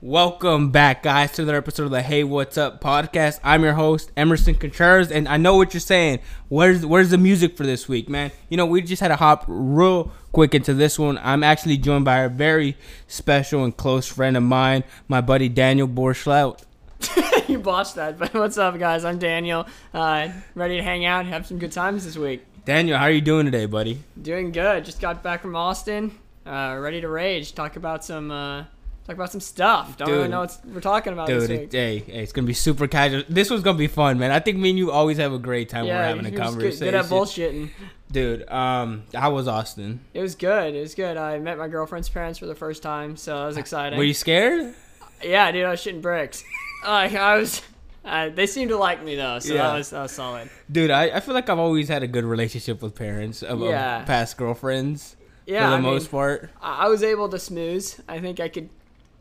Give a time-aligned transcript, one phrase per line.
[0.00, 3.40] Welcome back, guys, to another episode of the Hey What's Up podcast.
[3.42, 6.20] I'm your host, Emerson Contreras, and I know what you're saying.
[6.48, 8.30] Where's where's the music for this week, man?
[8.48, 11.18] You know, we just had to hop real quick into this one.
[11.18, 12.76] I'm actually joined by a very
[13.08, 16.62] special and close friend of mine, my buddy Daniel Borschlaut.
[17.48, 19.04] you botched that, but what's up, guys?
[19.04, 19.66] I'm Daniel.
[19.92, 22.44] Uh, ready to hang out and have some good times this week.
[22.64, 23.98] Daniel, how are you doing today, buddy?
[24.22, 24.84] Doing good.
[24.84, 26.16] Just got back from Austin.
[26.46, 27.52] Uh, ready to rage.
[27.52, 28.30] Talk about some.
[28.30, 28.64] Uh,
[29.08, 29.96] talk about some stuff.
[29.96, 30.30] Don't really Dude.
[30.30, 31.72] know what we're talking about Dude, this it, week.
[31.72, 33.22] hey, hey, it's gonna be super casual.
[33.28, 34.30] This was gonna be fun, man.
[34.30, 36.28] I think me and you always have a great time when we're yeah, having a
[36.28, 36.78] you're good, conversation.
[36.86, 37.70] good at bullshitting.
[38.12, 40.00] Dude, um, how was Austin?
[40.14, 40.74] It was good.
[40.74, 41.16] It was good.
[41.16, 43.98] I met my girlfriend's parents for the first time, so that was exciting.
[43.98, 44.74] Were you scared?
[45.22, 46.44] yeah, dude, I was shitting bricks.
[46.86, 47.62] like I was.
[48.04, 49.64] Uh, they seemed to like me though, so Yeah.
[49.64, 50.48] that was that was solid.
[50.70, 54.04] Dude, I, I feel like I've always had a good relationship with parents of, Yeah.
[54.04, 55.16] past girlfriends
[55.46, 56.50] Yeah, for the I mean, most part.
[56.62, 57.86] I I was able to smooth.
[58.08, 58.70] I think I could.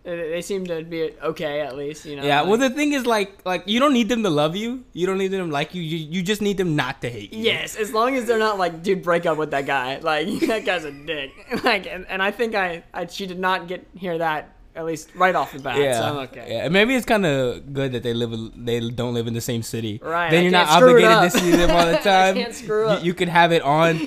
[0.08, 2.24] They seem to be okay at least, you know.
[2.24, 4.86] Yeah, like- well the thing is like like you don't need them to love you.
[4.94, 5.82] You don't need them to like you.
[5.82, 7.44] You, you just need them not to hate you.
[7.44, 10.00] Yes, as long as they're not like, dude, break up with that guy.
[10.08, 11.32] Like that guy's a dick.
[11.66, 15.10] Like, and, and I think I, I, she did not get hear that at least
[15.16, 15.76] right off the bat.
[15.80, 16.46] Yeah, So I'm okay.
[16.50, 16.70] yeah.
[16.70, 18.32] Maybe it's kind of good that they live.
[18.56, 20.00] They don't live in the same city.
[20.04, 22.36] Right, Then you're not can't screw it obligated to see them all the time.
[22.36, 23.04] can't screw You- up.
[23.04, 23.98] You, could have it on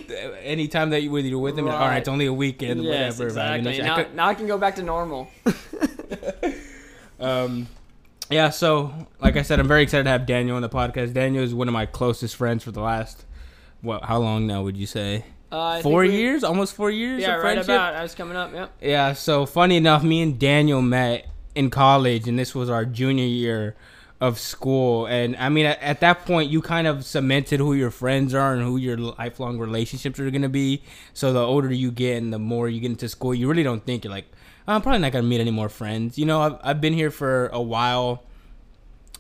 [0.45, 1.67] anytime that you whether you're with them.
[1.67, 1.99] and, All right, Right.
[1.99, 2.85] it's only a weekend.
[2.85, 3.35] Yes, whatever.
[3.35, 3.91] man, you know, exactly.
[3.91, 5.29] I could- now I can go back to normal.
[7.21, 7.67] Um,
[8.31, 8.51] yeah.
[8.51, 11.13] So, like I said, I'm very excited to have Daniel on the podcast.
[11.13, 13.25] Daniel is one of my closest friends for the last,
[13.81, 14.05] what?
[14.05, 14.63] How long now?
[14.63, 15.25] Would you say?
[15.53, 17.23] Uh, Four we- years, almost four years.
[17.23, 17.95] Yeah, of right about.
[17.95, 18.53] I was coming up.
[18.53, 18.73] Yep.
[18.83, 19.13] Yeah.
[19.15, 21.27] So funny enough, me and Daniel met
[21.57, 23.75] in college, and this was our junior year
[24.21, 25.07] of school.
[25.07, 28.53] And I mean, at, at that point, you kind of cemented who your friends are
[28.53, 30.83] and who your lifelong relationships are gonna be.
[31.15, 33.85] So the older you get, and the more you get into school, you really don't
[33.85, 34.31] think you're like,
[34.71, 36.19] I'm probably not gonna meet any more friends.
[36.19, 38.23] You know, I've I've been here for a while.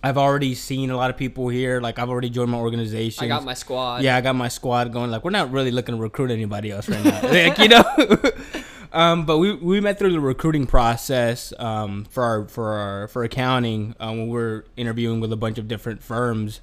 [0.02, 1.80] I've already seen a lot of people here.
[1.80, 3.24] Like I've already joined my organization.
[3.24, 4.02] I got my squad.
[4.02, 5.10] Yeah, I got my squad going.
[5.10, 7.20] Like we're not really looking to recruit anybody else right now.
[7.28, 7.84] like you know.
[8.92, 13.24] um, but we we met through the recruiting process um, for our for our for
[13.24, 16.60] accounting um, when we we're interviewing with a bunch of different firms.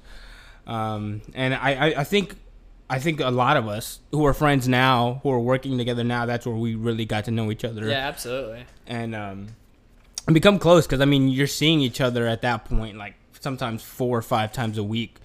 [0.66, 2.36] Um, and I, I I think
[2.90, 6.24] I think a lot of us who are friends now who are working together now
[6.26, 8.64] that's where we really got to know each other Yeah, absolutely.
[8.86, 9.48] and um,
[10.26, 13.82] and become close because I mean you're seeing each other at that point like sometimes
[13.82, 15.16] four or five times a week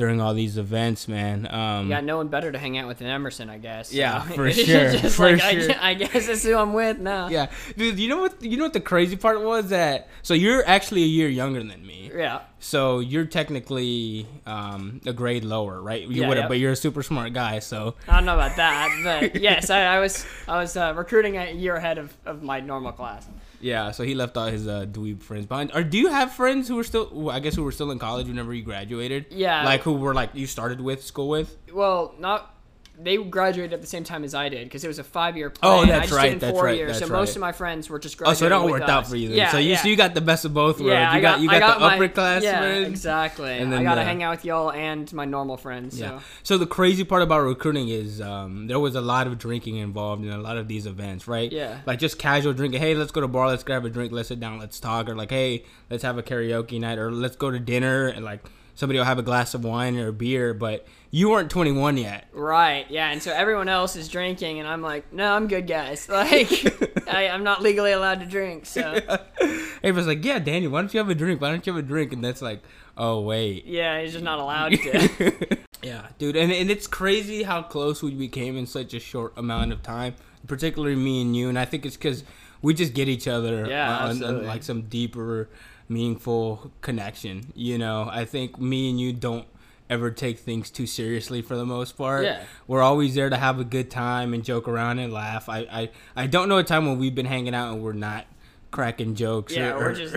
[0.00, 1.46] during all these events, man.
[1.52, 3.90] Um, got no one better to hang out with than Emerson, I guess.
[3.90, 3.96] so.
[3.96, 5.66] Yeah, for sure, just for like, I sure.
[5.66, 7.28] gue- I, guess that's who I'm with now.
[7.28, 7.98] yeah, dude.
[7.98, 8.42] You know what?
[8.42, 11.86] You know what the crazy part was that so you're actually a year younger than
[11.86, 12.10] me.
[12.14, 12.40] Yeah.
[12.60, 16.02] So you're technically um, a grade lower, right?
[16.02, 16.48] You Yeah, would have, yep.
[16.48, 17.58] but you're a super smart guy.
[17.58, 21.36] So I don't know about that, but yes, I, I was I was uh, recruiting
[21.36, 23.28] a year ahead of, of my normal class.
[23.60, 25.70] Yeah, so he left all his uh, dweeb friends behind.
[25.74, 27.30] Or do you have friends who were still?
[27.30, 29.26] I guess who were still in college whenever you graduated?
[29.30, 29.64] Yeah.
[29.64, 31.56] like who were like you started with school with.
[31.72, 32.54] Well, not
[33.02, 35.50] they graduated at the same time as I did because it was a five year
[35.50, 35.72] plan.
[35.72, 37.40] Oh, I that's just right, Did in that's four right, years, that's so most of
[37.40, 38.46] my friends were just graduating.
[38.46, 39.28] Oh, so it with worked out for you.
[39.28, 39.38] Then.
[39.38, 39.76] Yeah, so you yeah.
[39.82, 40.92] so you got the best of both worlds.
[40.92, 43.58] yeah, you I got, you I got, the my- upper class Yeah, exactly.
[43.58, 45.98] and then I got to the- hang out with y'all and my normal friends.
[45.98, 46.04] So.
[46.04, 46.20] Yeah.
[46.42, 50.24] So the crazy part about recruiting is um, there was a lot of drinking involved
[50.24, 51.50] in a lot of these events, right?
[51.50, 51.80] Yeah.
[51.86, 52.80] Like just casual drinking.
[52.80, 53.48] Hey, let's go to bar.
[53.48, 54.12] Let's grab a drink.
[54.12, 54.58] Let's sit down.
[54.58, 55.08] Let's talk.
[55.08, 56.98] Or like, hey, let's have a karaoke night.
[56.98, 58.40] Or let's go to dinner and like
[58.74, 62.28] somebody will have a glass of wine or a beer, but you weren't 21 yet.
[62.32, 66.08] Right, yeah, and so everyone else is drinking, and I'm like, no, I'm good, guys.
[66.20, 69.00] Like, I, I'm not legally allowed to drink, so
[69.82, 71.40] Everyone's like, yeah, Daniel, why don't you have a drink?
[71.40, 72.12] Why don't you have a drink?
[72.12, 72.62] And that's like,
[72.96, 73.64] oh wait.
[73.64, 75.58] yeah, he's just not allowed to.
[75.82, 79.72] yeah, dude, and, and it's crazy how close we became in such a short amount
[79.72, 80.14] of time,
[80.46, 81.48] particularly me and you.
[81.48, 82.22] And I think it's because
[82.62, 85.48] we just get each other Yeah, on, on, like some deeper,
[85.88, 87.52] meaningful connection.
[87.54, 89.46] You know, I think me and you don't
[89.90, 92.24] ever take things too seriously for the most part.
[92.24, 92.44] Yeah.
[92.66, 95.48] We're always there to have a good time and joke around and laugh.
[95.48, 98.24] I, I, I don't know a time when we've been hanging out and we're not
[98.70, 99.54] cracking jokes.
[99.54, 100.16] yeah, or, we're or- just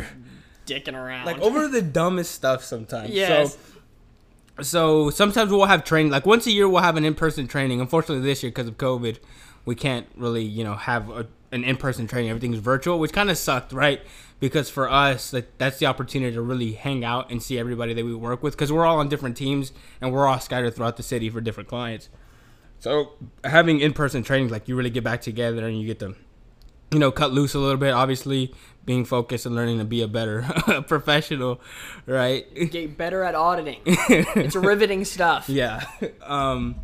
[0.68, 1.25] dicking around.
[1.25, 3.10] like over the dumbest stuff sometimes.
[3.10, 3.54] Yes.
[3.54, 3.60] So
[4.62, 8.24] so sometimes we'll have training like once a year we'll have an in-person training unfortunately
[8.24, 9.18] this year because of covid
[9.66, 13.38] we can't really you know have a, an in-person training everything's virtual which kind of
[13.38, 14.02] sucked right
[14.44, 18.04] because for us that, that's the opportunity to really hang out and see everybody that
[18.04, 21.04] we work with because we're all on different teams and we're all scattered throughout the
[21.04, 22.10] city for different clients
[22.78, 23.13] so
[23.45, 26.13] having in-person trainings like you really get back together and you get to
[26.92, 28.54] you know cut loose a little bit obviously
[28.84, 30.42] being focused and learning to be a better
[30.88, 31.62] professional
[32.06, 33.80] right Get better at auditing.
[33.86, 35.48] it's riveting stuff.
[35.48, 35.86] yeah.
[36.22, 36.75] Um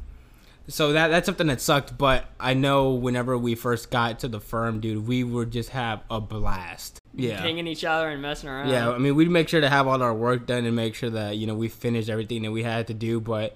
[0.69, 4.39] so that that's something that sucked, but I know whenever we first got to the
[4.39, 6.99] firm, dude, we would just have a blast.
[7.19, 7.41] Yeah.
[7.41, 8.69] pinging each other and messing around.
[8.69, 11.09] Yeah, I mean, we'd make sure to have all our work done and make sure
[11.09, 13.19] that you know we finished everything that we had to do.
[13.19, 13.55] But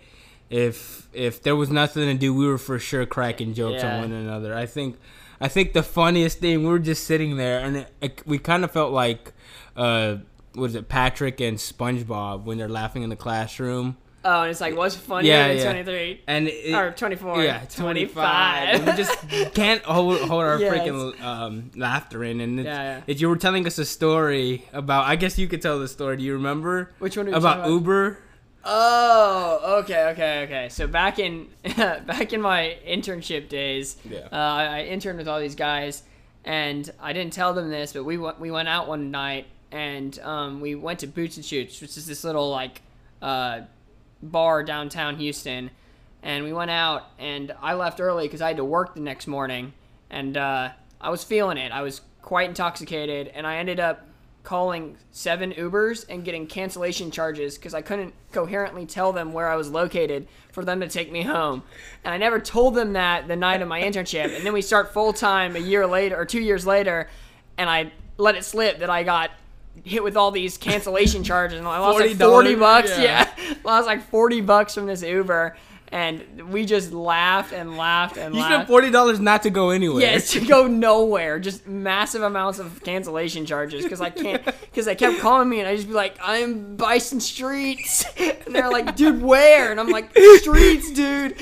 [0.49, 3.95] if if there was nothing to do, we were for sure cracking jokes Yeah.
[3.95, 4.55] on one another.
[4.55, 4.97] I think
[5.41, 8.63] I think the funniest thing we were just sitting there and it, it, we kind
[8.63, 9.33] of felt like
[9.75, 10.17] uh,
[10.53, 13.97] what is it, Patrick and SpongeBob when they're laughing in the classroom.
[14.25, 15.27] Oh, and it's like, what's funny?
[15.27, 15.63] Yeah, than yeah.
[15.63, 16.21] 23?
[16.27, 17.43] And it, or 24.
[17.43, 18.83] yeah, 25.
[18.83, 18.85] 25.
[18.85, 20.73] We just can't hold, hold our Yes.
[20.73, 22.39] freaking um, laughter in.
[22.39, 23.01] And it's, Yeah, yeah.
[23.05, 26.17] it- you were telling us a story about, I guess you could tell the story.
[26.17, 26.91] Do you remember?
[26.99, 27.69] Which one About about?
[27.69, 28.17] Uber?
[28.65, 30.69] Oh, okay, okay, okay.
[30.69, 34.19] So back in back in my internship days, Yeah.
[34.31, 36.03] uh, I I interned with all these guys,
[36.45, 40.17] and I didn't tell them this, but we went we went out one night and
[40.19, 42.81] um, we went to Boots and Shoots, which is this little like
[43.21, 43.61] uh,
[44.23, 45.69] bar downtown Houston,
[46.21, 49.27] and we went out and I left early because I had to work the next
[49.27, 49.73] morning,
[50.09, 51.71] and uh, I was feeling it.
[51.71, 54.07] I was quite intoxicated, and I ended up
[54.43, 59.55] calling seven Ubers and getting cancellation charges because I couldn't coherently tell them where I
[59.55, 61.63] was located for them to take me home.
[62.03, 64.35] And I never told them that the night of my internship.
[64.35, 67.09] And then we start full time a year later or two years later,
[67.57, 69.31] and I let it slip that I got
[69.83, 72.17] hit with all these cancellation charges and I lost like $40?
[72.19, 72.89] 40 bucks.
[72.97, 73.29] Yeah.
[73.37, 73.53] Yeah.
[73.63, 75.55] lost like 40 bucks from this Uber.
[75.91, 78.53] And we just laughed and laughed and You laughed.
[78.53, 80.01] spent forty dollars not to go anywhere.
[80.01, 81.37] Yes, to go nowhere.
[81.37, 84.43] Just massive amounts of cancellation charges because I can't.
[84.43, 88.71] Because they kept calling me and I just be like, "I'm Bison Streets," and they're
[88.71, 90.09] like, "Dude, where?" And I'm like,
[90.39, 91.35] "Streets, dude."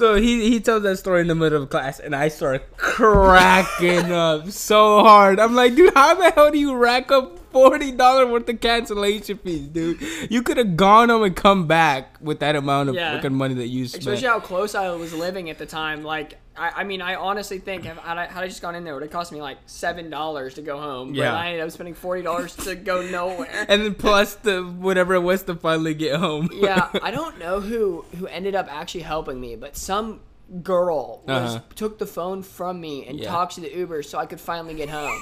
[0.00, 4.10] So he he tells that story in the middle of class, and I start cracking
[4.26, 5.38] up so hard.
[5.38, 9.36] I'm like, dude, how the hell do you rack up forty dollars worth of cancellation
[9.36, 10.00] fees, dude?
[10.30, 13.14] You could have gone home and come back with that amount of Yeah.
[13.16, 14.06] fucking money that you spent.
[14.06, 16.02] Especially how close I was living at the time.
[16.02, 18.84] Like, I, I mean, I honestly think if had I, had I just gone in
[18.84, 21.10] there, it would have cost me like seven dollars to go home.
[21.12, 21.34] But Yeah.
[21.36, 23.64] I ended up spending forty dollars to go nowhere.
[23.68, 26.48] and then plus the whatever it was to finally get home.
[26.54, 30.20] yeah, I don't know who who ended up actually helping me, but some
[30.62, 31.60] girl was, Uh-huh.
[31.76, 33.28] took the phone from me and Yeah.
[33.30, 35.16] talked to the Uber so I could finally get home.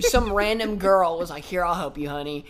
[0.00, 2.44] some random girl was like, "Here, I'll help you, honey."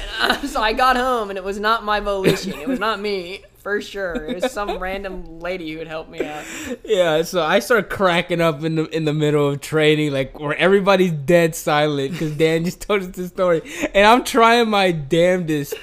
[0.00, 2.52] And I, um, so I got home, and it was not my volition.
[2.54, 4.26] It was not me for sure.
[4.26, 6.44] It was some random lady who had helped me out.
[6.84, 10.56] Yeah, so I start cracking up in the in the middle of training, like where
[10.56, 13.62] everybody's dead silent because Dan just told us the story,
[13.94, 15.74] and I'm trying my damnedest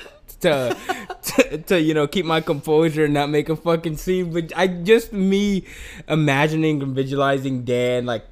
[0.42, 0.78] to,
[1.24, 4.32] to to you know keep my composure and not make a fucking scene.
[4.34, 5.66] But I just me
[6.08, 8.26] imagining and visualizing Dan like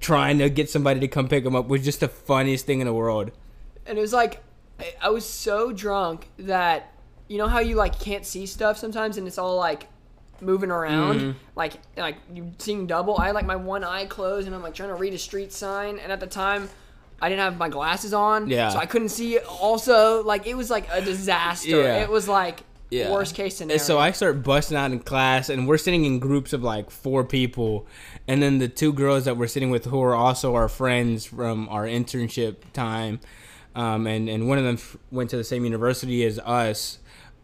[0.00, 2.86] trying to get somebody to come pick him up was just the funniest thing in
[2.86, 3.32] the world.
[3.86, 4.40] and it was like
[4.80, 6.92] I- I was so drunk that
[7.28, 9.86] you know how you like can't see stuff sometimes and it's all like
[10.40, 11.38] moving around Mm-hmm.
[11.56, 14.74] like like you seeing double i had like my one eye closed and i'm like
[14.74, 16.68] trying to read a street sign and at the time
[17.22, 18.68] i didn't have my glasses on Yeah.
[18.68, 22.02] so i couldn't see it also like it was like a disaster Yeah.
[22.02, 22.60] it was like
[22.90, 23.10] Yeah.
[23.12, 26.18] worst case scenario And so I start busting out in class, and we're sitting in
[26.18, 27.86] groups of like four people,
[28.28, 31.68] and then the two girls that we're sitting with, who are also our friends from
[31.70, 33.18] our internship time,
[33.74, 36.98] um, and and one of them f- went to the same university as us.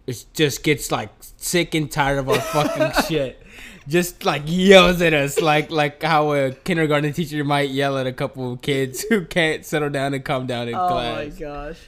[0.06, 3.43] It just gets like sick and tired of our fucking shit.
[3.88, 8.12] Just like yells at us, like like how a kindergarten teacher might yell at a
[8.12, 11.17] couple of kids who can't settle down and calm down in oh class.
[11.17, 11.79] my gosh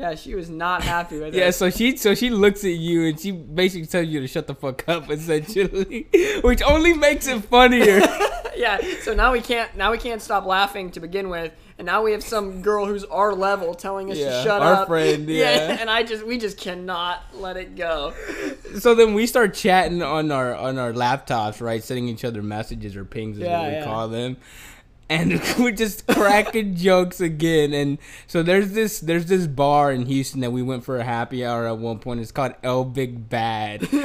[0.00, 3.20] yeah she was not happy with Yeah, so she so she looks at you and
[3.20, 6.08] she basically tells you to shut the fuck up essentially,
[6.42, 8.00] which only makes it funnier.
[8.56, 12.02] yeah so now we can't now we can't stop laughing to begin with and now
[12.02, 14.86] we have some girl who's our level telling us Yeah, to shut our up Our
[14.86, 15.76] friend, yeah.
[15.80, 18.12] and i just we just cannot let it go
[18.78, 22.96] so then we start chatting on our on our laptops, right, sending each other messages
[22.96, 23.84] or pings as Yeah, what we yeah.
[23.84, 24.36] call them.
[25.10, 27.74] And we're just cracking jokes again.
[27.74, 31.44] And so there's this there's this bar in Houston that we went for a happy
[31.44, 32.20] hour at one point.
[32.20, 33.86] It's called El Big Bad.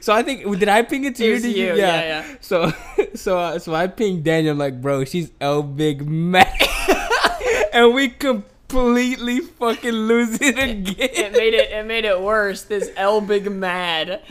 [0.00, 1.50] So I think did I ping it to It you?
[1.50, 2.36] you, yeah, yeah.
[2.40, 2.72] So
[3.14, 6.52] so uh, so I pinged Daniel like, bro, she's L Big Mad,
[7.72, 10.96] and we completely fucking lose it again.
[10.98, 11.32] it again.
[11.32, 14.22] made it it made it worse this l big mad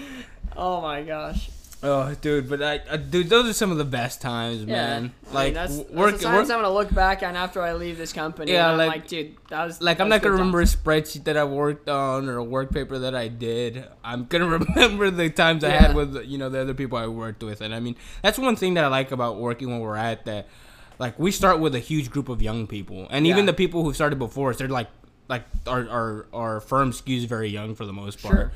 [0.57, 1.49] oh my gosh
[1.83, 4.65] Oh, dude, but I, uh, dude, those are some of the best times, yeah
[4.99, 5.13] man.
[5.31, 7.59] I Like mean, that's, that's work, the times work- i'm gonna look back on after
[7.59, 10.21] i leave this company Yeah, yeah like, like- dude that was like I'm that not
[10.21, 13.83] gonna remember a spreadsheet that I worked on or a work paper that I did.
[14.03, 17.41] I'm gonna remember the times I had with you know the other people I worked
[17.43, 20.25] with, and I mean that's one thing that I like about working when we're at
[20.25, 20.47] that.
[20.99, 23.91] Like we start with a huge group of young people, and even the people who
[23.91, 24.89] started before us, they're like
[25.27, 28.35] like our our our firm skews very young for the most part.
[28.35, 28.51] Sure.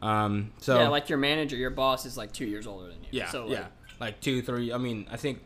[0.00, 3.08] Um, so yeah like your manager your boss is like two years older than you
[3.10, 3.66] yeah, so like, yeah,
[4.00, 4.72] like two, three.
[4.72, 5.40] I mean, I think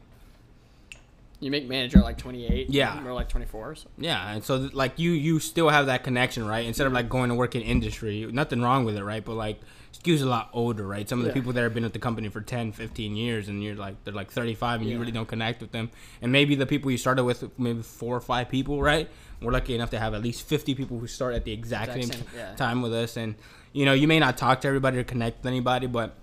[1.40, 2.70] You make manager like 28.
[2.70, 3.02] Yeah.
[3.02, 3.74] We're like 24.
[3.74, 3.88] So.
[3.98, 6.64] Yeah, and so th- like you you still have that connection, right?
[6.66, 9.24] Instead of like going to work in industry, nothing wrong with it, right?
[9.24, 9.58] But like
[9.90, 11.08] Skew's a lot older, right?
[11.08, 11.34] Some of the Yeah.
[11.34, 14.14] people that have been with the company for 10, 15 years and you're like they're
[14.14, 15.90] like 35 and you really don't connect with them.
[16.20, 19.08] And maybe the people you started with maybe four or five people, right?
[19.40, 22.14] We're lucky enough to have at least 50 people who start at the exact, Exact
[22.14, 22.54] same, same, yeah.
[22.54, 23.34] time with us and
[23.72, 26.14] you know, you may not talk to everybody or connect with anybody, but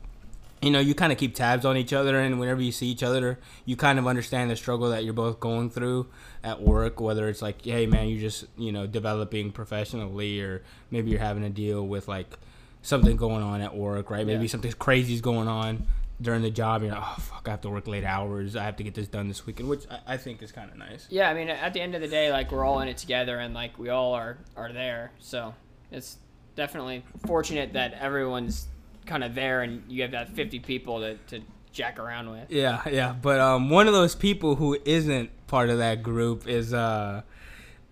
[0.61, 3.01] you know, you kind of keep tabs on each other, and whenever you see each
[3.01, 6.07] other, you kind of understand the struggle that you're both going through
[6.43, 6.99] at work.
[6.99, 11.43] Whether it's like, hey, man, you're just you know developing professionally, or maybe you're having
[11.43, 12.37] to deal with like
[12.81, 14.25] something going on at work, right?
[14.27, 14.49] Maybe Yeah.
[14.49, 15.85] something is going on
[16.21, 16.81] during the job.
[16.81, 18.57] You're like, oh fuck, I have to work late hours.
[18.57, 20.77] I have to get this done this weekend, which I, I think is kind of
[20.77, 21.07] nice.
[21.09, 23.39] Yeah, I mean, at the end of the day, like we're all in it together,
[23.39, 25.11] and like we all are are there.
[25.19, 25.55] So
[25.89, 26.17] it's
[26.59, 28.67] definitely fortunate that everyone's
[29.05, 32.51] kind of there, and you have that 50 people to, to jack around with.
[32.51, 33.13] Yeah, yeah.
[33.13, 37.21] But um, one of those people who isn't part of that group is uh,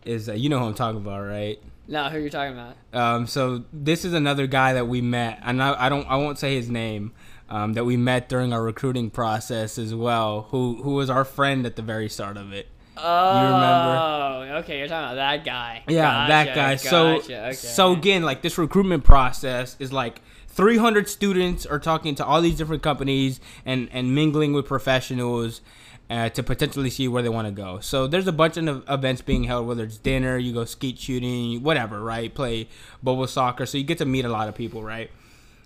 [0.06, 1.60] is uh, you know who I'm talking about, right?
[1.88, 2.76] No, who you're talking about?
[2.94, 6.38] Um, so this is another guy that we met, and I, I don't, I won't
[6.38, 7.14] say his name,
[7.50, 10.48] um, that we met during our recruiting process as well.
[10.52, 12.68] Who, who was our friend at the very start of it?
[13.00, 14.58] Oh, you remember?
[14.60, 15.84] okay, you're talking about that guy.
[15.88, 16.76] Yeah, that Gotcha, guy.
[16.76, 17.54] So, okay.
[17.54, 22.58] so again, like this recruitment process is like 300 students are talking to all these
[22.58, 25.62] different companies and and mingling with professionals.
[26.10, 27.82] Uh, to potentially see where they want to go.
[27.82, 31.64] So there's a bunch of events being held, whether it's dinner, you go skeet shooting,
[31.64, 32.34] whatever, right?
[32.34, 32.70] Play
[33.04, 33.66] bubble soccer.
[33.66, 35.12] So you get to meet a lot of people, right?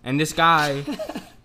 [0.03, 0.83] And this guy,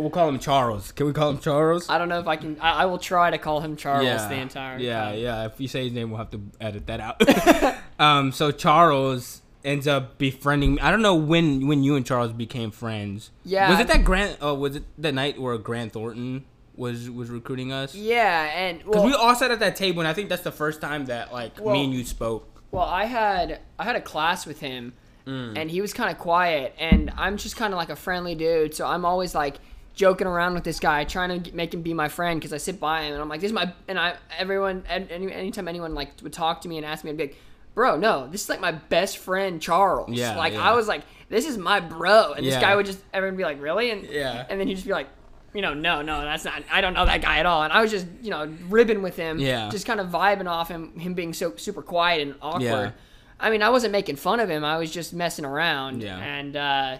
[0.00, 0.92] we'll call him Charles.
[0.92, 1.88] Can we call him Charles?
[1.88, 2.58] I don't know if I can.
[2.60, 5.18] I, I will try to call him Charles the entire yeah, time.
[5.18, 5.46] yeah.
[5.46, 7.76] If you say his name, we'll have to edit that out.
[7.98, 10.80] um, so Charles ends up befriending me.
[10.80, 13.30] I don't know when when you and Charles became friends.
[13.44, 13.70] Yeah.
[13.70, 14.38] Was it that Grant?
[14.40, 17.94] Oh, was it the night where Grant Thornton was was recruiting us?
[17.94, 20.52] Yeah, and Because well, we all sat at that table, and I think that's the
[20.52, 22.46] first time that like Well- me and you spoke.
[22.72, 24.92] Well, I had I had a class with him,
[25.26, 25.58] Mm.
[25.58, 28.74] and he was kind of quiet, and I'm just kind of like a friendly dude,
[28.74, 29.56] so I'm always like
[29.94, 32.80] joking around with this guy, trying to make him be my friend because I sit
[32.80, 36.10] by him, and I'm like, this is my and I everyone any, anytime anyone like
[36.22, 37.36] would talk to me and ask me, I'd be like,
[37.74, 40.10] bro, no, this is like my best friend Charles.
[40.10, 40.62] Yeah, like yeah.
[40.70, 42.52] I was like, this is my bro, and Yeah.
[42.52, 44.46] this guy would just everyone would be like, really, and Yeah.
[44.48, 45.08] and then he'd just be like.
[45.52, 46.62] You know, no, no, that's not.
[46.70, 47.64] I don't know that guy at all.
[47.64, 49.68] And I was just, you know, ribbing with him, Yeah.
[49.68, 52.62] just kind of vibing off him, him being so super quiet and awkward.
[52.62, 52.90] Yeah.
[53.40, 54.64] I mean, I wasn't making fun of him.
[54.64, 56.04] I was just messing around.
[56.04, 56.18] Yeah.
[56.18, 56.98] And uh,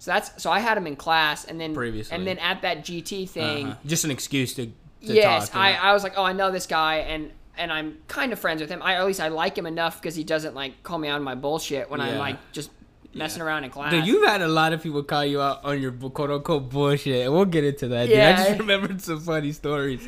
[0.00, 2.16] so that's so I had him in class, and then Previously.
[2.16, 3.76] and then at that GT thing, Uh-huh.
[3.84, 5.56] Just an excuse to, to yes, talk.
[5.56, 8.62] I, I was like, oh, I know this guy, and and I'm kind of friends
[8.62, 8.80] with him.
[8.82, 11.22] I at least I like him enough because he doesn't like call me out on
[11.22, 12.70] my bullshit when I'm like just
[13.12, 13.92] messing around in class.
[13.92, 17.26] Dude, you've had a lot of people call you out on your quote unquote bullshit.
[17.26, 18.08] and We'll get into that.
[18.08, 18.18] Dude.
[18.18, 20.00] I just remembered some funny stories.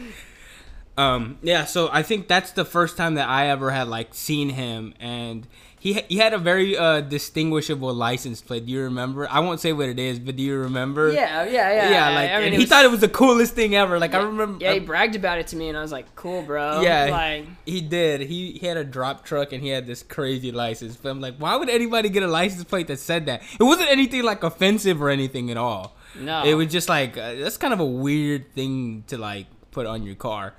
[0.97, 4.51] Um, yeah, so I think that's the first time that I ever had like seen
[4.51, 5.47] him, and
[5.83, 8.67] he he had a very uh, distinguishable license plate.
[8.67, 9.27] Do you remember?
[9.29, 11.11] I won't say what it is, but do you remember?
[11.11, 11.91] yeah, yeah, yeah.
[11.91, 12.09] yeah.
[12.11, 13.99] Like, I mean, he was- thought it was the coolest thing ever.
[13.99, 14.65] Like I remember.
[14.65, 16.83] Yeah, he bragged about it to me, and I was like, cool, bro.
[16.83, 18.21] Yeah, like he did.
[18.21, 20.95] He, he had a drop truck and he had this crazy license.
[20.95, 23.43] But I'm like, why would anybody get a license plate that said that?
[23.59, 25.97] It wasn't anything like offensive or anything at all.
[26.17, 26.45] No.
[26.45, 30.05] It was just like uh, that's kind of a weird thing to like put on
[30.05, 30.55] your car.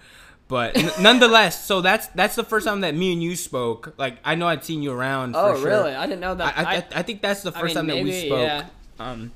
[0.53, 3.95] But n- nonetheless, so that's that's the first time that me and you spoke.
[3.98, 5.36] Like I know I'd seen you around.
[5.36, 5.67] oh, for sure.
[5.67, 5.95] really?
[5.95, 6.55] I didn't know that.
[6.55, 8.45] I, I, I think that's the I first mean, time that we spoke.
[8.45, 8.65] yeah.
[9.00, 9.31] Um,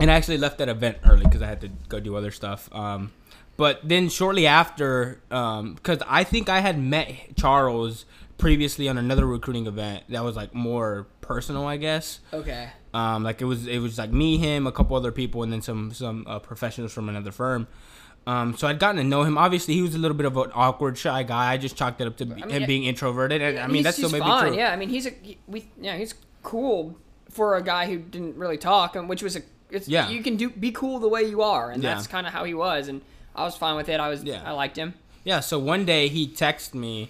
[0.00, 2.68] and I actually left that event early because I had to go do other stuff.
[2.74, 3.12] Um,
[3.56, 8.04] but then shortly after, because I think I had met Charles
[8.38, 12.18] previously on another recruiting event that was like more personal, I guess.
[12.32, 12.70] okay.
[12.92, 15.62] Um, like it was it was like me, him, a couple other people, and then
[15.62, 17.68] some some uh, professionals from another firm.
[18.26, 19.36] Um, so I'd gotten to know him.
[19.36, 21.52] Obviously, he was a little bit of an awkward, shy guy.
[21.52, 23.96] I just chalked it up to be- mean, him being introverted, and I mean that's
[23.96, 24.48] still maybe fine.
[24.48, 24.56] true.
[24.56, 26.96] Yeah, I mean he's a he, we yeah he's cool
[27.30, 30.08] for a guy who didn't really talk, and which was a it's Yeah.
[30.08, 31.94] you can do be cool the way you are, and Yeah.
[31.94, 33.00] that's kind of how he was, and
[33.34, 33.98] I was fine with it.
[33.98, 34.42] I was Yeah.
[34.44, 34.94] I liked him.
[35.24, 37.08] Yeah, so one day he texted me.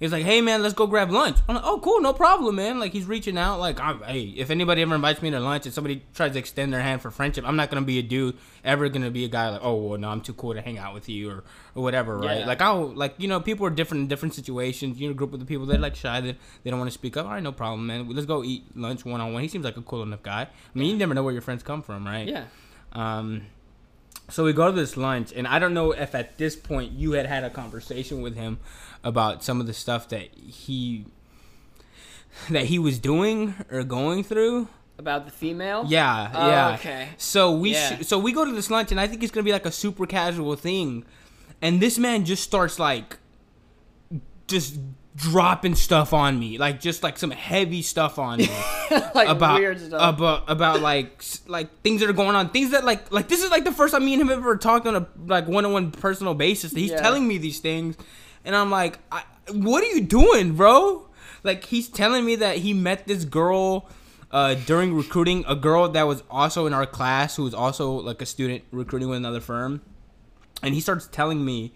[0.00, 2.80] He's like, "Hey man, let's go grab lunch." I'm like, "Oh, cool, no problem, man."
[2.80, 3.60] Like he's reaching out.
[3.60, 6.72] Like, I'm, hey, if anybody ever invites me to lunch and somebody tries to extend
[6.72, 9.50] their hand for friendship, I'm not gonna be a dude ever gonna be a guy
[9.50, 12.16] like, "Oh, well, no, I'm too cool to hang out with you" or or whatever,
[12.16, 12.40] right?
[12.40, 12.46] Yeah.
[12.46, 14.98] Like I'll like you know people are different in different situations.
[14.98, 17.18] You're a group with the people that like shy that they don't want to speak
[17.18, 17.26] up.
[17.26, 18.08] All right, no problem, man.
[18.08, 19.42] Let's go eat lunch one on one.
[19.42, 20.42] He seems like a cool enough guy.
[20.42, 22.26] I mean, you never know where your friends come from, right?
[22.26, 22.44] Yeah.
[22.92, 23.42] Um,
[24.30, 27.12] so we go to this lunch, and I don't know if at this point you
[27.12, 28.58] had had a conversation with him
[29.04, 31.06] about some of the stuff that he
[32.48, 34.68] that he was doing or going through.
[34.98, 35.84] About the female.
[35.88, 36.74] Yeah, Oh, yeah.
[36.74, 37.08] okay.
[37.16, 37.98] So we Yeah.
[37.98, 39.72] sh- so we go to this lunch, and I think it's gonna be like a
[39.72, 41.04] super casual thing,
[41.62, 43.18] and this man just starts like
[44.46, 44.76] just
[45.20, 48.48] dropping stuff on me, like just like some heavy stuff on me
[49.14, 50.14] like about weird stuff.
[50.14, 53.50] about about like like things that are going on, things that like like this is
[53.50, 55.90] like the first time me and him ever talked on a like one on one
[55.90, 56.72] personal basis.
[56.72, 57.00] He's Yeah.
[57.02, 57.96] telling me these things,
[58.44, 59.22] and I'm like, I,
[59.52, 61.08] what are you doing, bro?
[61.42, 63.88] Like he's telling me that he met this girl.
[64.32, 68.22] Uh, during recruiting, a girl that was also in our class, who was also like
[68.22, 69.80] a student recruiting with another firm,
[70.62, 71.72] and he starts telling me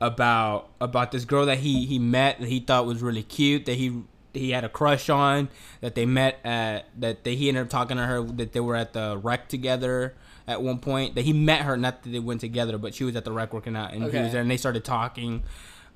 [0.00, 3.74] about about this girl that he he met that he thought was really cute that
[3.74, 4.02] he
[4.34, 5.48] he had a crush on
[5.80, 8.76] that they met at that they, he ended up talking to her that they were
[8.76, 10.14] at the rec together
[10.46, 13.16] at one point that he met her not that they went together but she was
[13.16, 15.42] at the rec working out and he was there and they started talking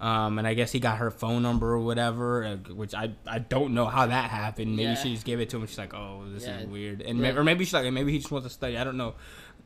[0.00, 3.38] um, and I guess he got her phone number or whatever, uh, which I, I
[3.38, 4.74] don't know how that happened.
[4.74, 4.94] Maybe Yeah.
[4.94, 5.66] she just gave it to him.
[5.66, 6.60] She's like, oh, this Yeah.
[6.60, 7.32] is weird, and Yeah.
[7.32, 8.78] may, or maybe she's like, maybe he just wants to study.
[8.78, 9.12] I don't know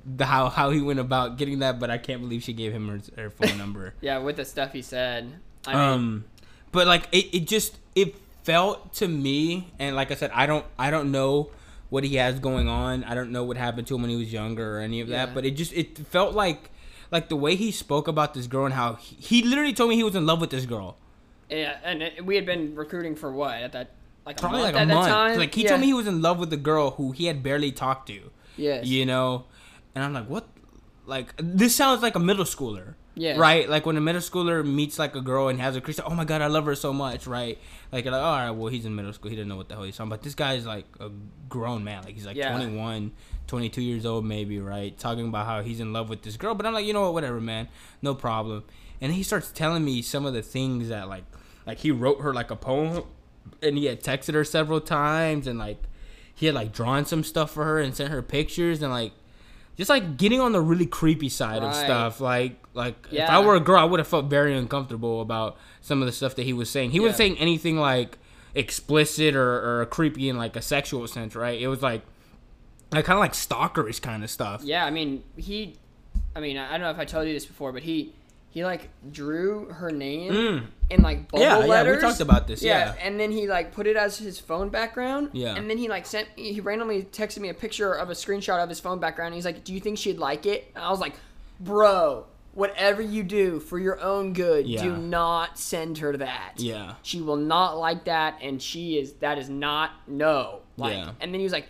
[0.06, 2.88] the, how how he went about getting that, but I can't believe she gave him
[2.88, 3.94] her, her phone number.
[4.00, 5.32] yeah, with the stuff he said.
[5.66, 6.24] I mean, um,
[6.72, 10.64] but like it, it just it felt to me, and like I said, I don't
[10.78, 11.50] I don't know
[11.90, 13.04] what he has going on.
[13.04, 15.26] I don't know what happened to him when he was younger or any of Yeah.
[15.26, 15.34] that.
[15.34, 16.70] But it just it felt like
[17.10, 19.96] like the way he spoke about this girl and how he, he literally told me
[19.96, 20.96] he was in love with this girl.
[21.48, 23.90] yeah, and it, we had been recruiting for what at that
[24.26, 25.38] like a Probably month like a month.
[25.38, 25.68] Like he yeah.
[25.70, 28.30] told me he was in love with the girl who he had barely talked to.
[28.56, 28.86] Yes.
[28.86, 29.44] You know,
[29.94, 30.48] and I'm like, what?
[31.06, 32.94] Like this sounds like a middle schooler.
[33.14, 33.36] Yeah.
[33.36, 33.68] Right.
[33.68, 36.00] Like when a middle schooler meets like a girl and has a crush.
[36.04, 37.26] Oh my god, I love her so much.
[37.26, 37.58] Right.
[37.92, 39.30] Like you're like, all right, well he's in middle school.
[39.30, 40.22] He didn't know what the hell he's talking about.
[40.22, 41.10] This guy's like a
[41.48, 42.02] grown man.
[42.04, 42.56] Like he's like Yeah.
[42.56, 43.12] 21,
[43.46, 44.58] 22 years old maybe.
[44.58, 44.96] Right.
[44.98, 46.54] Talking about how he's in love with this girl.
[46.54, 47.12] But I'm like, you know what?
[47.14, 47.68] Whatever, man.
[48.02, 48.64] No problem.
[49.00, 51.24] And he starts telling me some of the things that like,
[51.66, 53.04] like he wrote her like a poem,
[53.62, 55.82] and he had texted her several times, and like
[56.34, 59.12] he had like drawn some stuff for her and sent her pictures and like
[59.76, 63.56] just like getting on the really creepy side of stuff like like if i were
[63.56, 66.52] a girl i would have felt very uncomfortable about some of the stuff that he
[66.54, 66.92] was saying.
[66.92, 68.16] He wasn't saying anything like
[68.54, 71.60] explicit or, or creepy in like a sexual sense right?
[71.60, 72.02] It was like
[72.90, 74.62] like kind of like stalkerish kind of stuff.
[74.64, 75.76] Yeah, I mean, he.
[76.34, 78.14] I mean, I don't know if I told you this before, but he
[78.54, 80.66] he like drew her name Mm.
[80.90, 82.94] in like bubble Yeah, yeah, we talked about this, yeah.
[83.02, 85.30] and then he like put it as his phone background.
[85.32, 85.56] Yeah.
[85.56, 86.28] and then he like sent.
[86.36, 89.34] He randomly texted me a picture of a screenshot of his phone background.
[89.34, 91.14] he's like, "Do you think she'd like it?" And I was like,
[91.60, 94.82] "Bro, whatever you do for your own good, Yeah.
[94.84, 96.52] do not send her that.
[96.58, 100.60] yeah She will not like that, and she is that is not no.
[100.76, 101.10] Like, Yeah.
[101.20, 101.66] and then he was like,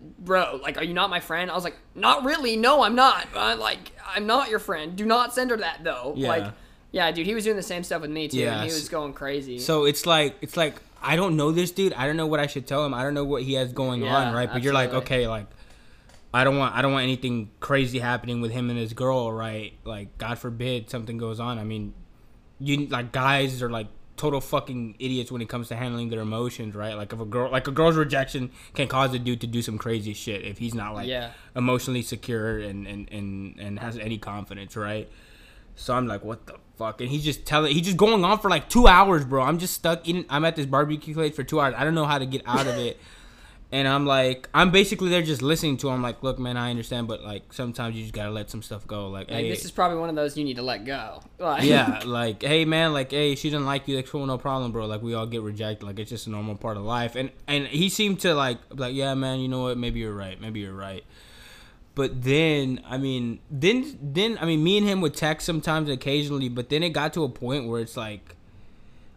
[0.00, 2.56] "Bro, like, are you not my friend?" I was like, "Not really.
[2.56, 3.26] No, I'm not.
[3.36, 4.96] I'm like, I'm not your friend.
[4.96, 6.28] Do not send her that though." Yeah.
[6.28, 6.52] Like,
[6.92, 9.12] yeah, dude, he was doing the same stuff with me too, and he was going
[9.12, 9.58] crazy.
[9.58, 12.46] so it's like it's like i don't know this dude i don't know what i
[12.46, 14.72] should tell him i don't know what he has going Yeah, on right but you're
[14.72, 15.46] like okay like
[16.32, 19.72] I don't want I don't want anything crazy happening with him and his girl, right?
[19.84, 21.58] Like God forbid something goes on.
[21.58, 21.94] I mean,
[22.60, 26.74] you like guys are like total fucking idiots when it comes to handling their emotions,
[26.74, 26.94] right?
[26.94, 29.78] Like if a girl like a girl's rejection can cause a dude to do some
[29.78, 31.30] crazy shit if he's not like Yeah.
[31.54, 35.08] emotionally secure and and and and has any confidence, right?
[35.78, 37.02] So I'm like, what the fuck?
[37.02, 39.42] And he's just telling, he's just going on for like two hours, bro.
[39.42, 40.24] I'm just stuck in.
[40.30, 41.74] I'm at this barbecue place for two hours.
[41.76, 42.98] I don't know how to get out of it.
[43.72, 46.00] And I'm like, I'm basically there just listening to him.
[46.00, 49.08] Like, look, man, I understand, but like sometimes you just gotta let some stuff go.
[49.08, 51.20] Like, like, hey, this is probably one of those you need to let go.
[51.38, 53.96] Like, yeah, like, hey, man, like, hey, she doesn't like you.
[53.96, 54.86] Like, cool, no problem, bro.
[54.86, 55.84] Like, we all get rejected.
[55.84, 57.16] Like, it's just a normal part of life.
[57.16, 59.76] And and he seemed to like, like, yeah, man, you know what?
[59.76, 60.40] Maybe you're right.
[60.40, 61.04] Maybe you're right.
[61.96, 66.48] But then, I mean, then then I mean, me and him would text sometimes, occasionally.
[66.48, 68.36] But then it got to a point where it's like,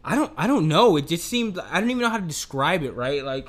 [0.04, 0.98] I don't, I don't know.
[0.98, 2.96] It just seemed I don't even know how to describe it.
[2.96, 3.48] Right, like.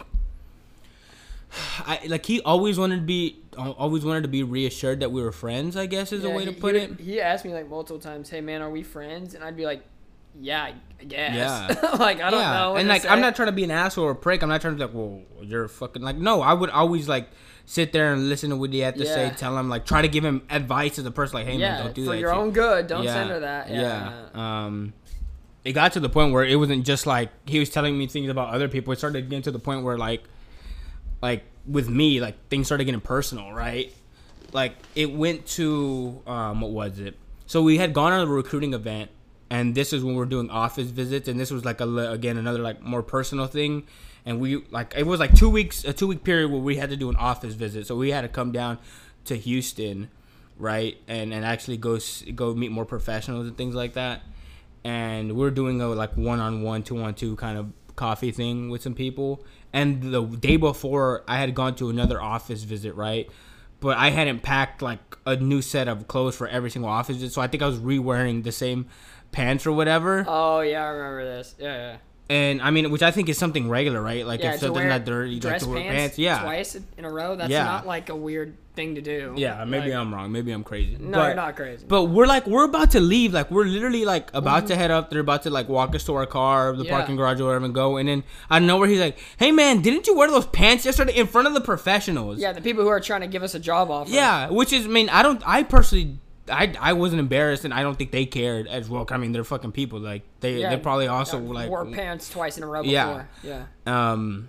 [1.81, 5.33] I like he always wanted to be always wanted to be reassured that we were
[5.33, 5.77] friends.
[5.77, 7.01] I guess is Yeah, a way he, to put he, it.
[7.01, 9.83] He asked me like multiple times, "Hey man, are we friends?" And I'd be like,
[10.41, 11.91] "Yeah, I guess." Yeah.
[11.99, 12.77] like I don't know.
[12.77, 14.43] and like I'm not trying to be an asshole or a prick.
[14.43, 16.17] I'm not trying to be like, well, you're fucking like.
[16.17, 17.29] No, I would always like
[17.67, 19.33] sit there and listen to what he had to say.
[19.37, 21.35] Tell him like try to give him advice as a person.
[21.35, 22.17] Like, hey Yeah, man, don't do for that.
[22.17, 22.87] For your own good.
[22.87, 23.71] Don't Yeah, send her that.
[23.71, 24.27] Yeah.
[24.35, 24.65] Yeah.
[24.67, 24.93] Um,
[25.65, 28.29] it got to the point where it wasn't just like he was telling me things
[28.31, 28.93] about other people.
[28.93, 30.25] It started getting to the point where like,
[31.23, 33.93] like with me, like things started getting personal, right?
[34.53, 37.17] Like it went to um, what was it?
[37.47, 39.11] So we had gone on a recruiting event,
[39.51, 42.37] and this is when we are doing office visits, and this was like a again
[42.37, 43.85] another like more personal thing,
[44.25, 46.91] and we like it was like two weeks a two week period where we had
[46.91, 48.79] to do an office visit, so we had to come down
[49.27, 50.11] to Houston,
[50.57, 51.99] right, and and actually go
[52.35, 54.23] go meet more professionals and things like that,
[54.85, 57.67] and we're doing a like one on one, two on two kind of
[58.01, 59.45] coffee thing with some people.
[59.73, 63.29] And the day before, I had gone to another office visit, right?
[63.79, 67.33] But I hadn't packed like a new set of clothes for every single office visit,
[67.33, 68.87] so I think I was re-wearing the same
[69.33, 70.25] pants or whatever.
[70.27, 71.55] Oh yeah, I remember this.
[71.59, 71.97] Yeah, yeah.
[72.31, 74.25] And I mean, which I think is something regular, right?
[74.25, 76.19] Like yeah, something's wear not dirty, like dress to wear pants, pants.
[76.19, 77.37] Yeah, twice in a row.
[77.37, 77.65] That's Yeah.
[77.65, 79.35] not like a weird thing to do.
[79.37, 79.65] yeah.
[79.65, 80.31] Maybe Like, I'm wrong.
[80.31, 80.97] Maybe I'm crazy.
[81.01, 81.85] No, but, you're not crazy.
[81.89, 83.35] But we're like we're about to leave.
[83.35, 85.11] Like we're literally like about to head up.
[85.11, 86.85] They're about to like walk us to our car, the Mm-hmm.
[86.87, 86.97] Yeah.
[86.97, 87.97] parking garage or whatever, and go.
[87.97, 91.17] And then I know where he's like, "Hey man, didn't you wear those pants yesterday
[91.17, 93.59] in front of the professionals?" yeah, the people who are trying to give us a
[93.61, 94.11] job offer.
[94.11, 96.19] Yeah, which is, I mean, I don't, I personally,
[96.51, 99.07] I, I wasn't embarrassed, and I don't think they cared as well.
[99.11, 100.01] I mean, they're fucking people.
[100.01, 103.29] Like they, Yeah, they probably also like, wore pants twice in a row before.
[103.43, 103.65] Yeah.
[103.87, 104.13] Yeah.
[104.13, 104.49] um,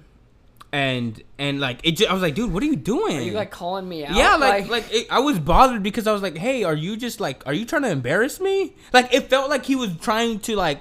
[0.74, 1.98] and and like it.
[1.98, 3.18] Just, I was like, dude, what are you doing?
[3.18, 4.16] Are you like calling me out?
[4.16, 7.20] yeah, like like it, I was bothered because I was like, hey, are you just
[7.20, 8.74] like, are you trying to embarrass me?
[8.94, 10.80] Like it felt like he was trying to like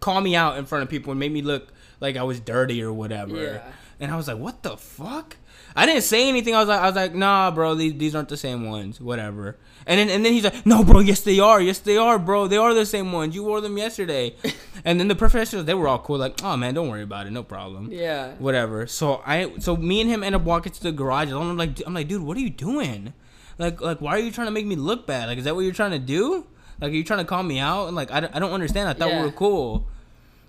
[0.00, 2.82] call me out in front of people and make me look like I was dirty
[2.82, 3.36] or whatever.
[3.36, 3.72] Yeah.
[4.00, 5.36] And I was like, what the fuck?
[5.76, 6.54] I didn't say anything.
[6.54, 9.00] I was like, I was like, nah, bro, these, these aren't the same ones.
[9.00, 9.58] Whatever.
[9.86, 12.46] And then and then he's like, no, bro, yes they are, yes they are, bro.
[12.46, 13.34] They are the same ones.
[13.34, 14.34] You wore them yesterday.
[14.84, 17.30] and then the professionals, they were all cool, like, oh man, don't worry about it,
[17.32, 18.34] no problem yeah.
[18.38, 18.86] whatever.
[18.86, 21.28] So I, so me and him end up walking to the garage.
[21.30, 23.12] And I'm like, I'm like, dude, what are you doing?
[23.58, 25.28] Like, like, why are you trying to make me look bad?
[25.28, 26.46] Like, is that what you're trying to do?
[26.80, 27.88] Like, are you trying to call me out?
[27.88, 28.88] And like, I, don't- I don't understand.
[28.88, 29.20] I thought Yeah.
[29.20, 29.86] we were cool.